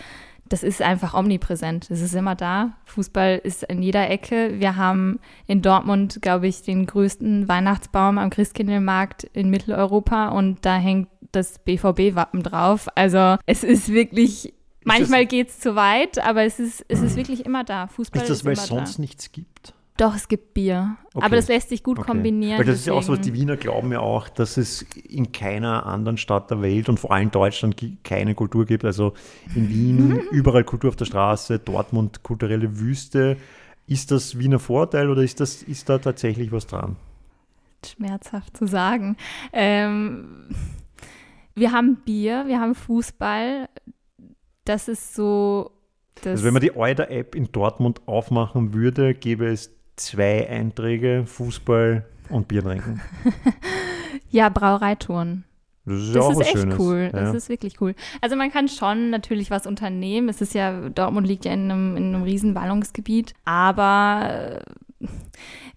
das 0.49 0.63
ist 0.63 0.81
einfach 0.81 1.15
omnipräsent. 1.15 1.91
Es 1.91 2.01
ist 2.01 2.15
immer 2.15 2.35
da. 2.35 2.79
Fußball 2.87 3.41
ist 3.43 3.65
in 3.65 3.83
jeder 3.83 4.09
Ecke. 4.09 4.59
Wir 4.59 4.77
haben 4.77 5.19
in 5.47 5.63
Dortmund, 5.63 6.21
glaube 6.23 6.47
ich, 6.47 6.63
den 6.63 6.87
größten 6.87 7.49
Weihnachtsbaum 7.49 8.19
am 8.19 8.31
Christkindlmarkt 8.31 9.25
in 9.25 9.51
Mitteleuropa 9.51 10.29
und 10.29 10.65
da 10.65 10.77
hängt 10.77 11.09
das 11.33 11.59
BVB-Wappen 11.59 12.43
drauf. 12.43 12.89
Also 12.95 13.37
es 13.45 13.65
ist 13.65 13.89
wirklich 13.93 14.55
Manchmal 14.85 15.27
geht 15.27 15.49
es 15.49 15.59
zu 15.59 15.77
weit, 15.77 16.19
aber 16.25 16.45
es 16.45 16.59
ist, 16.59 16.83
es 16.89 17.03
ist 17.03 17.17
wirklich 17.17 17.45
immer 17.45 17.63
da. 17.63 17.89
Fußball 17.89 18.23
ist 18.23 18.31
das, 18.31 18.39
ist 18.39 18.45
weil 18.47 18.53
es 18.55 18.67
sonst 18.69 18.97
da. 18.97 19.03
nichts 19.03 19.33
gibt? 19.33 19.75
Doch, 19.99 20.15
es 20.15 20.29
gibt 20.29 20.55
Bier. 20.55 20.97
Okay. 21.13 21.27
Aber 21.27 21.35
das 21.35 21.49
lässt 21.49 21.71
sich 21.71 21.83
gut 21.83 21.99
okay. 21.99 22.13
kombinieren. 22.13 22.57
Weil 22.57 22.67
das 22.67 22.77
deswegen. 22.77 22.99
ist 22.99 23.07
ja 23.09 23.13
auch 23.13 23.17
so, 23.17 23.21
die 23.21 23.35
Wiener 23.35 23.57
glauben 23.57 23.91
ja 23.91 23.99
auch, 23.99 24.29
dass 24.29 24.57
es 24.57 24.83
in 24.83 25.33
keiner 25.33 25.87
anderen 25.87 26.17
Stadt 26.19 26.51
der 26.53 26.63
Welt 26.63 26.89
und 26.89 27.01
vor 27.01 27.11
allem 27.11 27.25
in 27.25 27.31
Deutschland 27.33 27.77
keine 28.05 28.37
Kultur 28.37 28.65
gibt. 28.65 28.85
Also 28.85 29.15
in 29.57 29.69
Wien 29.69 30.21
überall 30.31 30.63
Kultur 30.63 30.91
auf 30.91 30.97
der 30.97 31.05
Straße, 31.05 31.59
Dortmund 31.59 32.23
kulturelle 32.23 32.79
Wüste. 32.79 33.39
Ist 33.89 34.13
das 34.13 34.39
Wiener 34.39 34.61
Vorteil 34.61 35.11
oder 35.11 35.23
ist, 35.23 35.41
das, 35.41 35.65
ist 35.65 35.89
da 35.89 35.99
tatsächlich 35.99 36.53
was 36.53 36.69
dran? 36.69 36.95
Schmerzhaft 37.85 38.57
zu 38.57 38.69
sagen. 38.69 39.17
Ähm, 39.53 40.55
wir 41.57 41.73
haben 41.73 41.97
Bier, 42.05 42.45
wir 42.47 42.61
haben 42.61 42.77
Fußball. 42.77 43.69
Das 44.65 44.87
ist 44.87 45.15
so 45.15 45.73
also 46.25 46.45
wenn 46.45 46.53
man 46.53 46.63
die 46.63 46.77
Euder-App 46.77 47.37
in 47.37 47.53
Dortmund 47.53 48.01
aufmachen 48.07 48.75
würde, 48.75 49.15
gäbe 49.15 49.47
es 49.47 49.78
zwei 49.99 50.49
Einträge, 50.49 51.25
Fußball 51.27 52.05
und 52.31 52.49
Biertrinken. 52.49 53.01
ja, 54.31 54.49
Brauereitouren. 54.49 55.45
Das 55.85 56.01
ist, 56.01 56.15
das 56.15 56.25
auch 56.25 56.33
ist 56.33 56.41
echt 56.41 56.59
Schönes. 56.59 56.79
cool. 56.79 57.11
Ja. 57.13 57.21
Das 57.21 57.35
ist 57.35 57.49
wirklich 57.49 57.81
cool. 57.81 57.95
Also 58.21 58.37
man 58.37 58.51
kann 58.51 58.69
schon 58.69 59.11
natürlich 59.11 59.51
was 59.51 59.67
unternehmen. 59.67 60.29
Es 60.29 60.41
ist 60.41 60.53
ja, 60.55 60.89
Dortmund 60.91 61.27
liegt 61.27 61.47
ja 61.47 61.53
in 61.53 61.71
einem, 61.71 61.97
in 61.97 62.15
einem 62.15 62.23
riesen 62.25 62.53
Ballungsgebiet. 62.53 63.33
Aber 63.45 64.61
äh, 65.01 65.09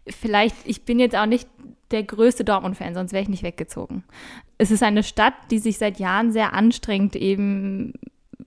vielleicht, 0.10 0.56
ich 0.66 0.84
bin 0.84 1.00
jetzt 1.00 1.16
auch 1.16 1.26
nicht 1.26 1.48
der 1.92 2.04
größte 2.04 2.44
Dortmund-Fan, 2.44 2.94
sonst 2.94 3.14
wäre 3.14 3.24
ich 3.24 3.30
nicht 3.30 3.44
weggezogen. 3.44 4.04
Es 4.58 4.72
ist 4.72 4.84
eine 4.84 5.04
Stadt, 5.04 5.34
die 5.50 5.60
sich 5.60 5.78
seit 5.78 6.00
Jahren 6.00 6.32
sehr 6.32 6.54
anstrengt, 6.54 7.16
eben 7.16 7.94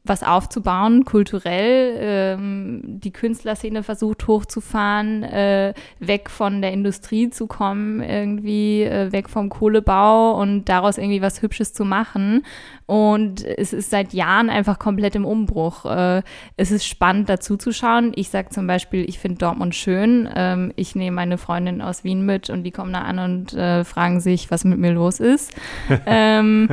was 0.02 0.22
aufzubauen, 0.22 1.04
kulturell, 1.04 1.96
ähm, 2.00 2.82
die 2.84 3.12
Künstlerszene 3.12 3.82
versucht 3.82 4.26
hochzufahren, 4.26 5.22
äh, 5.22 5.74
weg 5.98 6.30
von 6.30 6.62
der 6.62 6.72
Industrie 6.72 7.30
zu 7.30 7.46
kommen, 7.46 8.02
irgendwie 8.02 8.82
äh, 8.82 9.12
weg 9.12 9.28
vom 9.28 9.48
Kohlebau 9.48 10.32
und 10.40 10.66
daraus 10.66 10.98
irgendwie 10.98 11.22
was 11.22 11.42
Hübsches 11.42 11.72
zu 11.72 11.84
machen. 11.84 12.44
Und 12.86 13.44
es 13.44 13.72
ist 13.72 13.90
seit 13.90 14.12
Jahren 14.12 14.50
einfach 14.50 14.78
komplett 14.78 15.14
im 15.14 15.24
Umbruch. 15.24 15.86
Äh, 15.86 16.22
es 16.56 16.70
ist 16.70 16.86
spannend 16.86 17.28
dazu 17.28 17.56
zu 17.56 17.72
schauen. 17.72 18.12
Ich 18.14 18.28
sage 18.28 18.50
zum 18.50 18.66
Beispiel, 18.66 19.08
ich 19.08 19.18
finde 19.18 19.38
Dortmund 19.38 19.74
schön. 19.74 20.28
Ähm, 20.34 20.72
ich 20.76 20.94
nehme 20.94 21.14
meine 21.14 21.38
Freundin 21.38 21.80
aus 21.80 22.04
Wien 22.04 22.26
mit 22.26 22.50
und 22.50 22.64
die 22.64 22.72
kommen 22.72 22.92
da 22.92 23.00
an 23.00 23.18
und 23.18 23.54
äh, 23.54 23.84
fragen 23.84 24.20
sich, 24.20 24.50
was 24.50 24.64
mit 24.64 24.78
mir 24.78 24.92
los 24.92 25.20
ist. 25.20 25.52
ähm, 26.06 26.68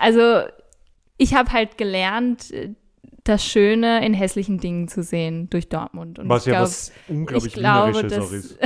also 0.00 0.42
ich 1.20 1.34
habe 1.34 1.52
halt 1.52 1.76
gelernt, 1.76 2.50
das 3.24 3.44
Schöne 3.44 4.04
in 4.04 4.14
hässlichen 4.14 4.58
Dingen 4.58 4.88
zu 4.88 5.02
sehen 5.02 5.50
durch 5.50 5.68
Dortmund. 5.68 6.18
Und 6.18 6.30
was 6.30 6.46
ja 6.46 6.52
glaub, 6.52 6.62
was 6.62 6.92
unglaublich 7.08 7.52
glaube, 7.52 8.04
das, 8.04 8.18
auch 8.18 8.32
ist. 8.32 8.58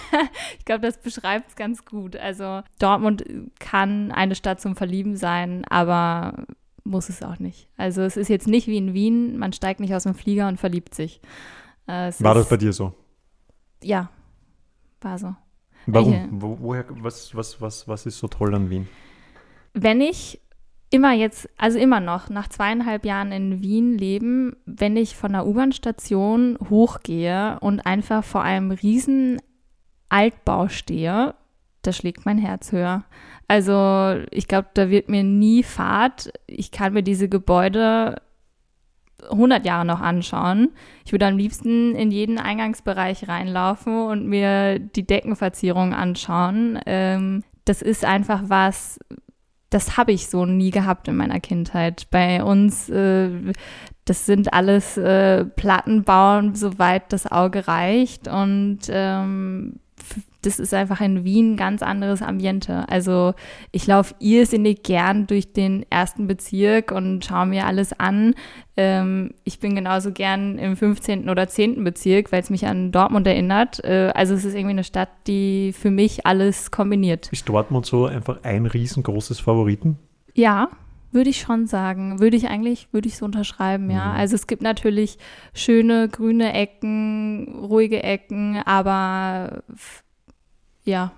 ich 0.58 0.64
glaube, 0.66 0.82
das 0.82 0.98
beschreibt 0.98 1.48
es 1.48 1.56
ganz 1.56 1.86
gut. 1.86 2.14
Also 2.16 2.60
Dortmund 2.78 3.24
kann 3.58 4.12
eine 4.12 4.34
Stadt 4.34 4.60
zum 4.60 4.76
Verlieben 4.76 5.16
sein, 5.16 5.64
aber 5.70 6.44
muss 6.84 7.08
es 7.08 7.22
auch 7.22 7.38
nicht. 7.38 7.68
Also 7.78 8.02
es 8.02 8.18
ist 8.18 8.28
jetzt 8.28 8.46
nicht 8.46 8.66
wie 8.66 8.76
in 8.76 8.92
Wien, 8.92 9.38
man 9.38 9.54
steigt 9.54 9.80
nicht 9.80 9.94
aus 9.94 10.02
dem 10.02 10.14
Flieger 10.14 10.48
und 10.48 10.60
verliebt 10.60 10.94
sich. 10.94 11.22
Äh, 11.86 11.92
war 11.92 12.08
ist, 12.08 12.22
das 12.22 12.48
bei 12.50 12.58
dir 12.58 12.74
so? 12.74 12.92
Ja, 13.82 14.10
war 15.00 15.18
so. 15.18 15.34
Warum? 15.86 16.28
Wo, 16.32 16.58
woher, 16.60 16.84
was, 16.90 17.34
was, 17.34 17.58
was, 17.62 17.88
was 17.88 18.04
ist 18.04 18.18
so 18.18 18.28
toll 18.28 18.54
an 18.54 18.68
Wien? 18.68 18.88
Wenn 19.72 20.02
ich 20.02 20.41
immer 20.92 21.12
jetzt, 21.12 21.48
also 21.56 21.78
immer 21.78 22.00
noch, 22.00 22.28
nach 22.28 22.48
zweieinhalb 22.48 23.04
Jahren 23.04 23.32
in 23.32 23.62
Wien 23.62 23.96
leben, 23.96 24.56
wenn 24.66 24.96
ich 24.96 25.16
von 25.16 25.32
der 25.32 25.46
U-Bahn-Station 25.46 26.58
hochgehe 26.68 27.58
und 27.60 27.80
einfach 27.86 28.22
vor 28.22 28.42
einem 28.42 28.70
riesen 28.70 29.40
Altbau 30.10 30.68
stehe, 30.68 31.34
da 31.80 31.92
schlägt 31.92 32.26
mein 32.26 32.38
Herz 32.38 32.72
höher. 32.72 33.04
Also 33.48 34.22
ich 34.30 34.48
glaube, 34.48 34.68
da 34.74 34.90
wird 34.90 35.08
mir 35.08 35.24
nie 35.24 35.62
Fahrt. 35.62 36.32
Ich 36.46 36.70
kann 36.70 36.92
mir 36.92 37.02
diese 37.02 37.28
Gebäude 37.28 38.20
100 39.30 39.64
Jahre 39.64 39.86
noch 39.86 40.00
anschauen. 40.00 40.70
Ich 41.04 41.12
würde 41.12 41.26
am 41.26 41.38
liebsten 41.38 41.94
in 41.94 42.10
jeden 42.10 42.38
Eingangsbereich 42.38 43.28
reinlaufen 43.28 44.06
und 44.06 44.26
mir 44.26 44.78
die 44.78 45.06
Deckenverzierung 45.06 45.94
anschauen. 45.94 46.78
Ähm, 46.86 47.44
das 47.64 47.82
ist 47.82 48.04
einfach 48.04 48.42
was, 48.46 48.98
das 49.72 49.96
habe 49.96 50.12
ich 50.12 50.28
so 50.28 50.44
nie 50.44 50.70
gehabt 50.70 51.08
in 51.08 51.16
meiner 51.16 51.40
Kindheit. 51.40 52.06
Bei 52.10 52.44
uns, 52.44 52.90
äh, 52.90 53.30
das 54.04 54.26
sind 54.26 54.52
alles 54.52 54.98
äh, 54.98 55.44
Plattenbauen, 55.44 56.54
soweit 56.54 57.12
das 57.12 57.30
Auge 57.30 57.66
reicht. 57.66 58.28
Und 58.28 58.80
ähm, 58.88 59.76
das 60.42 60.58
ist 60.58 60.74
einfach 60.74 61.00
in 61.00 61.24
Wien 61.24 61.52
ein 61.52 61.56
ganz 61.56 61.82
anderes 61.82 62.20
Ambiente. 62.20 62.88
Also 62.88 63.34
ich 63.70 63.86
laufe 63.86 64.14
irrsinnig 64.18 64.82
gern 64.82 65.26
durch 65.26 65.52
den 65.52 65.86
ersten 65.88 66.26
Bezirk 66.26 66.90
und 66.90 67.24
schaue 67.24 67.46
mir 67.46 67.66
alles 67.66 67.98
an. 67.98 68.34
Ähm, 68.76 69.34
ich 69.44 69.60
bin 69.60 69.74
genauso 69.74 70.12
gern 70.12 70.58
im 70.58 70.76
15. 70.76 71.28
oder 71.30 71.48
10. 71.48 71.84
Bezirk, 71.84 72.32
weil 72.32 72.42
es 72.42 72.50
mich 72.50 72.66
an 72.66 72.90
Dortmund 72.90 73.26
erinnert. 73.26 73.82
Äh, 73.84 74.12
also 74.14 74.34
es 74.34 74.44
ist 74.44 74.54
irgendwie 74.54 74.70
eine 74.70 74.84
Stadt, 74.84 75.10
die 75.26 75.72
für 75.72 75.90
mich 75.90 76.26
alles 76.26 76.70
kombiniert. 76.70 77.28
Ist 77.32 77.48
Dortmund 77.48 77.86
so 77.86 78.06
einfach 78.06 78.42
ein 78.42 78.66
riesengroßes 78.66 79.40
Favoriten? 79.40 79.98
Ja, 80.34 80.70
würde 81.12 81.30
ich 81.30 81.40
schon 81.40 81.66
sagen. 81.66 82.20
Würde 82.20 82.36
ich 82.36 82.48
eigentlich, 82.48 82.88
würde 82.90 83.06
ich 83.06 83.16
so 83.18 83.26
unterschreiben, 83.26 83.90
ja. 83.90 84.06
Mhm. 84.06 84.16
Also 84.16 84.34
es 84.34 84.46
gibt 84.46 84.62
natürlich 84.62 85.18
schöne 85.54 86.08
grüne 86.08 86.54
Ecken, 86.54 87.54
ruhige 87.54 88.02
Ecken, 88.02 88.56
aber 88.64 89.62
ja, 90.84 91.12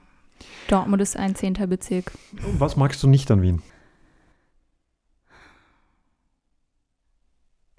Dortmund 0.68 1.02
ist 1.02 1.16
ein 1.16 1.34
zehnter 1.34 1.66
Bezirk. 1.66 2.12
Was 2.58 2.76
magst 2.76 3.02
du 3.02 3.08
nicht 3.08 3.30
an 3.30 3.42
Wien? 3.42 3.62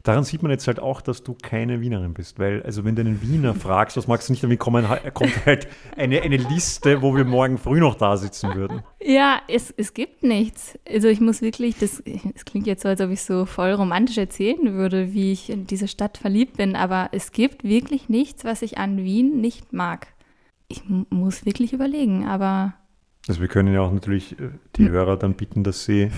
Daran 0.04 0.24
sieht 0.24 0.43
man 0.43 0.52
jetzt 0.52 0.67
halt 0.67 0.80
auch, 0.80 1.02
dass 1.02 1.24
du 1.24 1.34
keine 1.34 1.82
Wienerin 1.82 2.13
bist, 2.13 2.38
weil, 2.38 2.62
also 2.62 2.86
wenn 2.86 2.95
du 2.95 3.02
einen 3.02 3.24
Wiener 3.24 3.56
fragst, 3.56 3.98
was 3.98 4.08
magst 4.08 4.30
du 4.30 4.34
nicht 4.34 4.43
an 4.43 4.52
Wien, 4.52 4.60
kommen, 4.60 4.86
kommt 5.15 5.45
halt 5.48 5.67
eine, 5.98 6.21
eine 6.21 6.38
Liste, 6.38 7.02
wo 7.02 7.15
wir 7.15 7.26
morgen 7.26 7.58
früh 7.58 7.80
noch 7.80 7.95
da 7.95 8.15
sitzen 8.15 8.54
würden. 8.54 8.84
Ja, 9.02 9.41
es, 9.48 9.74
es 9.76 9.95
gibt 9.95 10.21
nichts. 10.21 10.78
Also 10.88 11.08
ich 11.08 11.21
muss 11.21 11.41
wirklich, 11.41 11.80
das, 11.80 12.04
es 12.36 12.45
klingt 12.45 12.67
jetzt 12.67 12.84
so, 12.84 12.89
als 12.89 13.02
ob 13.02 13.10
ich 13.10 13.24
so 13.24 13.48
voll 13.48 13.71
romantisch 13.71 14.19
erzählen 14.19 14.76
würde, 14.76 15.12
wie 15.13 15.32
ich 15.32 15.50
in 15.50 15.65
diese 15.65 15.88
Stadt 15.88 16.19
verliebt 16.19 16.58
bin, 16.58 16.76
aber 16.76 17.10
es 17.12 17.32
gibt 17.32 17.63
wirklich 17.63 18.08
nichts, 18.08 18.45
was 18.45 18.62
ich 18.62 18.78
an 18.78 18.98
Wien 18.98 19.41
nicht 19.41 19.74
mag 19.74 20.14
ich 20.67 20.84
muss 20.88 21.45
wirklich 21.45 21.73
überlegen, 21.73 22.25
aber. 22.25 22.73
Also 23.28 23.41
wir 23.41 23.47
können 23.47 23.73
ja 23.73 23.82
auch 23.82 23.91
natürlich 23.91 24.39
äh, 24.39 24.49
die 24.75 24.86
hm. 24.86 24.91
Hörer 24.91 25.17
dann 25.17 25.34
bitten, 25.34 25.63
dass 25.63 25.86
sie 25.86 26.12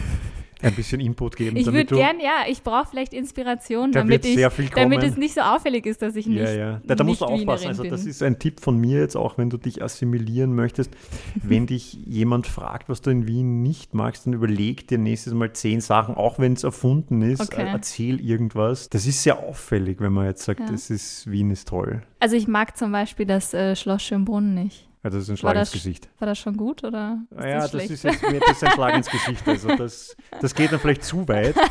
ein 0.62 0.74
bisschen 0.74 1.00
Input 1.00 1.36
geben. 1.36 1.56
Ich 1.58 1.66
würde 1.66 1.96
gern, 1.96 2.20
ja, 2.20 2.46
ich 2.50 2.64
brauche 2.64 2.88
vielleicht 2.90 3.14
Inspiration, 3.14 3.92
damit, 3.92 4.26
ich, 4.26 4.40
damit 4.76 5.04
es 5.04 5.18
nicht 5.18 5.36
so 5.36 5.42
auffällig 5.42 5.86
ist, 5.86 6.02
dass 6.02 6.16
ich 6.16 6.28
nicht. 6.28 6.40
Ja, 6.40 6.52
ja. 6.52 6.82
Da, 6.86 6.96
da 6.96 7.04
musst 7.04 7.22
du 7.22 7.26
aufpassen. 7.26 7.68
Also, 7.68 7.84
das 7.84 8.06
ist 8.06 8.24
ein 8.24 8.40
Tipp 8.40 8.60
von 8.60 8.78
mir 8.78 9.00
jetzt 9.00 9.16
auch, 9.16 9.38
wenn 9.38 9.50
du 9.50 9.58
dich 9.58 9.84
assimilieren 9.84 10.56
möchtest. 10.56 10.92
wenn 11.36 11.68
dich 11.68 11.94
jemand 12.06 12.48
fragt, 12.48 12.90
was 12.90 13.02
du 13.02 13.10
in 13.10 13.28
Wien 13.28 13.62
nicht 13.62 13.94
magst, 13.94 14.26
dann 14.26 14.34
überleg 14.34 14.88
dir 14.88 14.98
nächstes 14.98 15.34
Mal 15.34 15.54
zehn 15.54 15.82
Sachen, 15.82 16.16
auch 16.16 16.40
wenn 16.40 16.54
es 16.54 16.64
erfunden 16.64 17.22
ist. 17.22 17.42
Okay. 17.42 17.68
Erzähl 17.68 18.20
irgendwas. 18.20 18.90
Das 18.90 19.06
ist 19.06 19.24
sehr 19.24 19.40
auffällig, 19.40 20.00
wenn 20.00 20.14
man 20.14 20.26
jetzt 20.26 20.44
sagt, 20.44 20.62
ja. 20.62 20.68
das 20.68 20.90
ist, 20.90 21.30
Wien 21.30 21.52
ist 21.52 21.68
toll. 21.68 22.02
Also, 22.20 22.36
ich 22.36 22.48
mag 22.48 22.78
zum 22.78 22.92
Beispiel 22.92 23.26
das 23.26 23.54
äh, 23.54 23.76
Schloss 23.76 24.04
Schönbrunn 24.04 24.54
nicht. 24.54 24.87
Ja, 25.08 25.12
das 25.12 25.24
ist 25.24 25.30
ein 25.30 25.38
Schlag 25.38 25.56
ins 25.56 25.72
Gesicht. 25.72 26.10
War 26.20 26.26
das 26.26 26.38
schon 26.38 26.58
gut 26.58 26.84
oder? 26.84 27.22
Ist 27.32 27.42
ja, 27.42 27.60
das, 27.60 27.72
das 27.72 27.84
ist 27.90 28.04
jetzt 28.04 28.22
mir 28.24 28.42
das 28.42 28.62
ein 28.62 28.72
Schlag 28.72 28.94
ins 28.94 29.10
Gesicht. 29.10 29.48
Also 29.48 29.74
das, 29.78 30.18
das 30.42 30.54
geht 30.54 30.70
dann 30.74 30.82
vielleicht 30.82 31.06
zu 31.06 31.26
weit. 31.30 31.56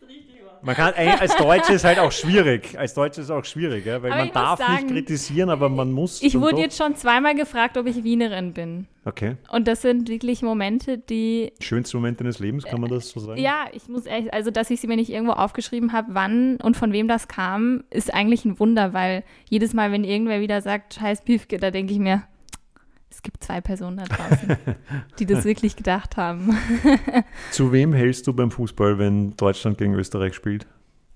Man 0.63 0.75
kann 0.75 0.95
als 0.95 1.37
Deutsche 1.37 1.75
ist 1.75 1.85
halt 1.85 1.99
auch 1.99 2.13
schwierig. 2.13 2.79
Als 2.79 2.95
Deutsche 2.95 3.21
ist 3.21 3.27
es 3.27 3.31
auch 3.31 3.45
schwierig, 3.45 3.87
ja, 3.87 4.03
weil 4.03 4.13
aber 4.13 4.25
man 4.25 4.33
darf 4.33 4.59
sagen, 4.59 4.87
nicht 4.87 4.89
kritisieren, 4.89 5.51
aber 5.51 5.69
man 5.69 5.93
muss. 5.93 6.23
Ich 6.23 6.39
wurde 6.39 6.53
doch. 6.53 6.59
jetzt 6.59 6.79
schon 6.79 6.97
zweimal 6.97 7.35
gefragt, 7.35 7.77
ob 7.77 7.87
ich 7.87 8.05
Wienerin 8.05 8.53
bin. 8.53 8.87
Okay. 9.05 9.37
Und 9.51 9.69
das 9.69 9.83
sind 9.83 10.09
wirklich 10.09 10.43
Momente, 10.43 10.99
die. 10.99 11.53
Schönste 11.61 11.97
Momente 11.97 12.25
deines 12.25 12.39
Lebens, 12.39 12.65
kann 12.65 12.81
man 12.81 12.91
das 12.91 13.11
so 13.11 13.21
sagen? 13.21 13.41
Ja, 13.41 13.67
ich 13.73 13.89
muss 13.89 14.07
echt, 14.07 14.33
also 14.33 14.51
dass 14.51 14.71
ich 14.71 14.81
sie 14.81 14.87
mir 14.89 14.97
nicht 14.97 15.11
irgendwo 15.11 15.33
aufgeschrieben 15.33 15.93
habe, 15.93 16.09
wann 16.15 16.57
und 16.57 16.77
von 16.77 16.93
wem 16.93 17.07
das 17.07 17.29
kam, 17.29 17.85
ist 17.91 18.13
eigentlich 18.13 18.45
ein 18.45 18.59
Wunder, 18.59 18.93
weil 18.93 19.23
jedes 19.49 19.75
Mal, 19.75 19.93
wenn 19.93 20.05
irgendwer 20.05 20.41
wieder 20.41 20.61
sagt, 20.61 20.95
scheiß 20.95 21.23
Piefke, 21.23 21.59
da 21.59 21.71
denke 21.71 21.93
ich 21.93 21.99
mir, 21.99 22.25
es 23.11 23.23
gibt 23.23 23.43
zwei 23.43 23.61
Personen 23.61 23.99
da 23.99 24.05
draußen, 24.05 24.57
die 25.19 25.27
das 25.27 25.45
wirklich 25.45 25.77
gedacht 25.77 26.17
haben. 26.17 26.57
Zu 27.51 27.73
wem 27.73 27.93
hältst 27.93 28.27
du 28.27 28.33
beim 28.33 28.51
Fußball, 28.51 28.99
wenn 28.99 29.37
Deutschland 29.37 29.79
gegen 29.79 29.95
Österreich 29.95 30.35
spielt? 30.35 30.67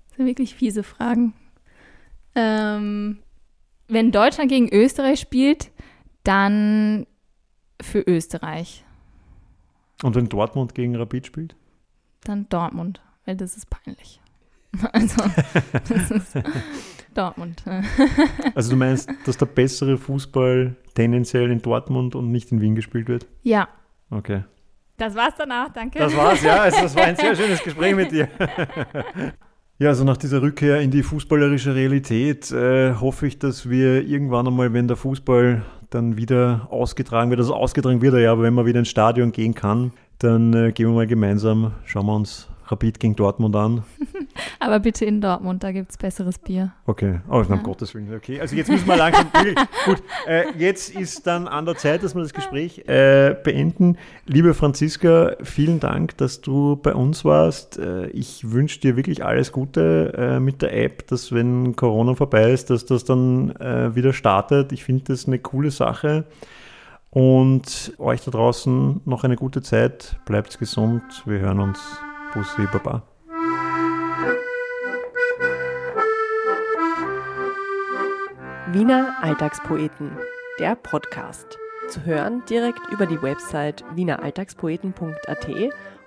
Das 0.09 0.17
sind 0.17 0.25
wirklich 0.25 0.55
fiese 0.55 0.83
Fragen. 0.83 1.33
Ähm, 2.35 3.19
wenn 3.87 4.11
Deutschland 4.11 4.49
gegen 4.49 4.69
Österreich 4.69 5.19
spielt, 5.19 5.71
dann 6.23 7.05
für 7.81 7.99
Österreich. 7.99 8.85
Und 10.03 10.15
wenn 10.15 10.29
Dortmund 10.29 10.75
gegen 10.75 10.95
Rapid 10.95 11.27
spielt? 11.27 11.55
Dann 12.23 12.47
Dortmund, 12.49 13.01
weil 13.25 13.35
das 13.35 13.57
ist 13.57 13.69
peinlich. 13.69 14.19
Also, 14.93 15.21
das 15.89 16.11
ist 16.11 16.33
Dortmund. 17.13 17.63
also 18.55 18.71
du 18.71 18.77
meinst, 18.77 19.09
dass 19.25 19.37
der 19.37 19.45
bessere 19.45 19.97
Fußball 19.97 20.75
tendenziell 20.93 21.51
in 21.51 21.61
Dortmund 21.61 22.15
und 22.15 22.31
nicht 22.31 22.51
in 22.51 22.61
Wien 22.61 22.75
gespielt 22.75 23.07
wird? 23.07 23.27
Ja. 23.43 23.67
Okay. 24.09 24.43
Das 24.97 25.15
war's 25.15 25.33
danach, 25.37 25.69
danke. 25.73 25.99
Das 25.99 26.15
war's, 26.15 26.43
ja. 26.43 26.61
Also 26.61 26.81
das 26.81 26.95
war 26.95 27.03
ein 27.05 27.15
sehr 27.15 27.35
schönes 27.35 27.63
Gespräch 27.63 27.95
mit 27.95 28.11
dir. 28.11 28.27
Ja, 29.81 29.89
also 29.89 30.03
nach 30.03 30.17
dieser 30.17 30.43
Rückkehr 30.43 30.79
in 30.79 30.91
die 30.91 31.01
fußballerische 31.01 31.73
Realität 31.73 32.51
äh, 32.51 32.93
hoffe 32.93 33.25
ich, 33.25 33.39
dass 33.39 33.67
wir 33.67 34.07
irgendwann 34.07 34.45
einmal, 34.45 34.73
wenn 34.73 34.87
der 34.87 34.95
Fußball 34.95 35.63
dann 35.89 36.17
wieder 36.17 36.67
ausgetragen 36.69 37.31
wird, 37.31 37.39
also 37.39 37.55
ausgetragen 37.55 37.99
wird 37.99 38.13
er 38.13 38.19
ja, 38.19 38.31
aber 38.31 38.43
wenn 38.43 38.53
man 38.53 38.67
wieder 38.67 38.77
ins 38.77 38.89
Stadion 38.89 39.31
gehen 39.31 39.55
kann, 39.55 39.91
dann 40.19 40.53
äh, 40.53 40.71
gehen 40.71 40.85
wir 40.85 40.93
mal 40.93 41.07
gemeinsam, 41.07 41.73
schauen 41.85 42.05
wir 42.05 42.15
uns 42.15 42.47
Rapid 42.71 42.99
gegen 42.99 43.15
Dortmund 43.15 43.55
an. 43.55 43.83
Aber 44.59 44.79
bitte 44.79 45.05
in 45.05 45.19
Dortmund, 45.19 45.63
da 45.63 45.71
gibt 45.71 45.91
es 45.91 45.97
besseres 45.97 46.39
Bier. 46.39 46.71
Okay, 46.85 47.19
oh, 47.29 47.41
ja. 47.41 47.53
um 47.53 47.63
Gottes 47.63 47.93
Willen. 47.93 48.13
Okay, 48.15 48.39
also 48.39 48.55
jetzt 48.55 48.69
müssen 48.69 48.87
wir 48.87 48.95
langsam. 48.95 49.27
gut, 49.85 50.01
äh, 50.25 50.45
jetzt 50.57 50.95
ist 50.95 51.27
dann 51.27 51.47
an 51.47 51.65
der 51.65 51.75
Zeit, 51.75 52.03
dass 52.03 52.15
wir 52.15 52.21
das 52.21 52.33
Gespräch 52.33 52.87
äh, 52.87 53.35
beenden. 53.43 53.97
Liebe 54.25 54.53
Franziska, 54.53 55.35
vielen 55.43 55.79
Dank, 55.79 56.17
dass 56.17 56.41
du 56.41 56.77
bei 56.77 56.93
uns 56.93 57.25
warst. 57.25 57.77
Äh, 57.77 58.07
ich 58.07 58.51
wünsche 58.51 58.79
dir 58.79 58.95
wirklich 58.95 59.25
alles 59.25 59.51
Gute 59.51 60.13
äh, 60.17 60.39
mit 60.39 60.61
der 60.61 60.75
App, 60.75 61.07
dass 61.07 61.33
wenn 61.33 61.75
Corona 61.75 62.15
vorbei 62.15 62.51
ist, 62.51 62.69
dass 62.69 62.85
das 62.85 63.03
dann 63.03 63.51
äh, 63.57 63.93
wieder 63.95 64.13
startet. 64.13 64.71
Ich 64.71 64.83
finde 64.83 65.03
das 65.05 65.27
eine 65.27 65.39
coole 65.39 65.71
Sache. 65.71 66.25
Und 67.09 67.93
euch 67.97 68.21
da 68.21 68.31
draußen 68.31 69.01
noch 69.03 69.25
eine 69.25 69.35
gute 69.35 69.61
Zeit. 69.61 70.15
Bleibt 70.25 70.57
gesund. 70.59 71.03
Wir 71.25 71.39
hören 71.39 71.59
uns. 71.59 71.79
Bussi 72.33 72.65
Baba. 72.71 73.03
Wiener 78.71 79.15
Alltagspoeten, 79.21 80.17
der 80.57 80.75
Podcast. 80.75 81.57
Zu 81.89 82.05
hören 82.05 82.43
direkt 82.49 82.79
über 82.89 83.05
die 83.05 83.21
Website 83.21 83.83
wieneralltagspoeten.at 83.95 85.47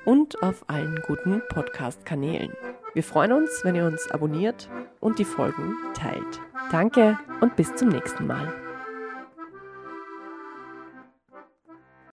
und 0.07 0.43
auf 0.43 0.65
allen 0.69 1.03
guten 1.07 1.43
Podcast-Kanälen. 1.51 2.53
Wir 2.95 3.03
freuen 3.03 3.33
uns, 3.33 3.61
wenn 3.65 3.75
ihr 3.75 3.85
uns 3.85 4.11
abonniert 4.11 4.71
und 5.01 5.19
die 5.19 5.27
Folgen 5.27 5.75
teilt. 5.93 6.41
Danke 6.71 7.19
und 7.41 7.55
bis 7.57 7.75
zum 7.75 7.89
nächsten 7.89 8.27
Mal. 8.27 8.64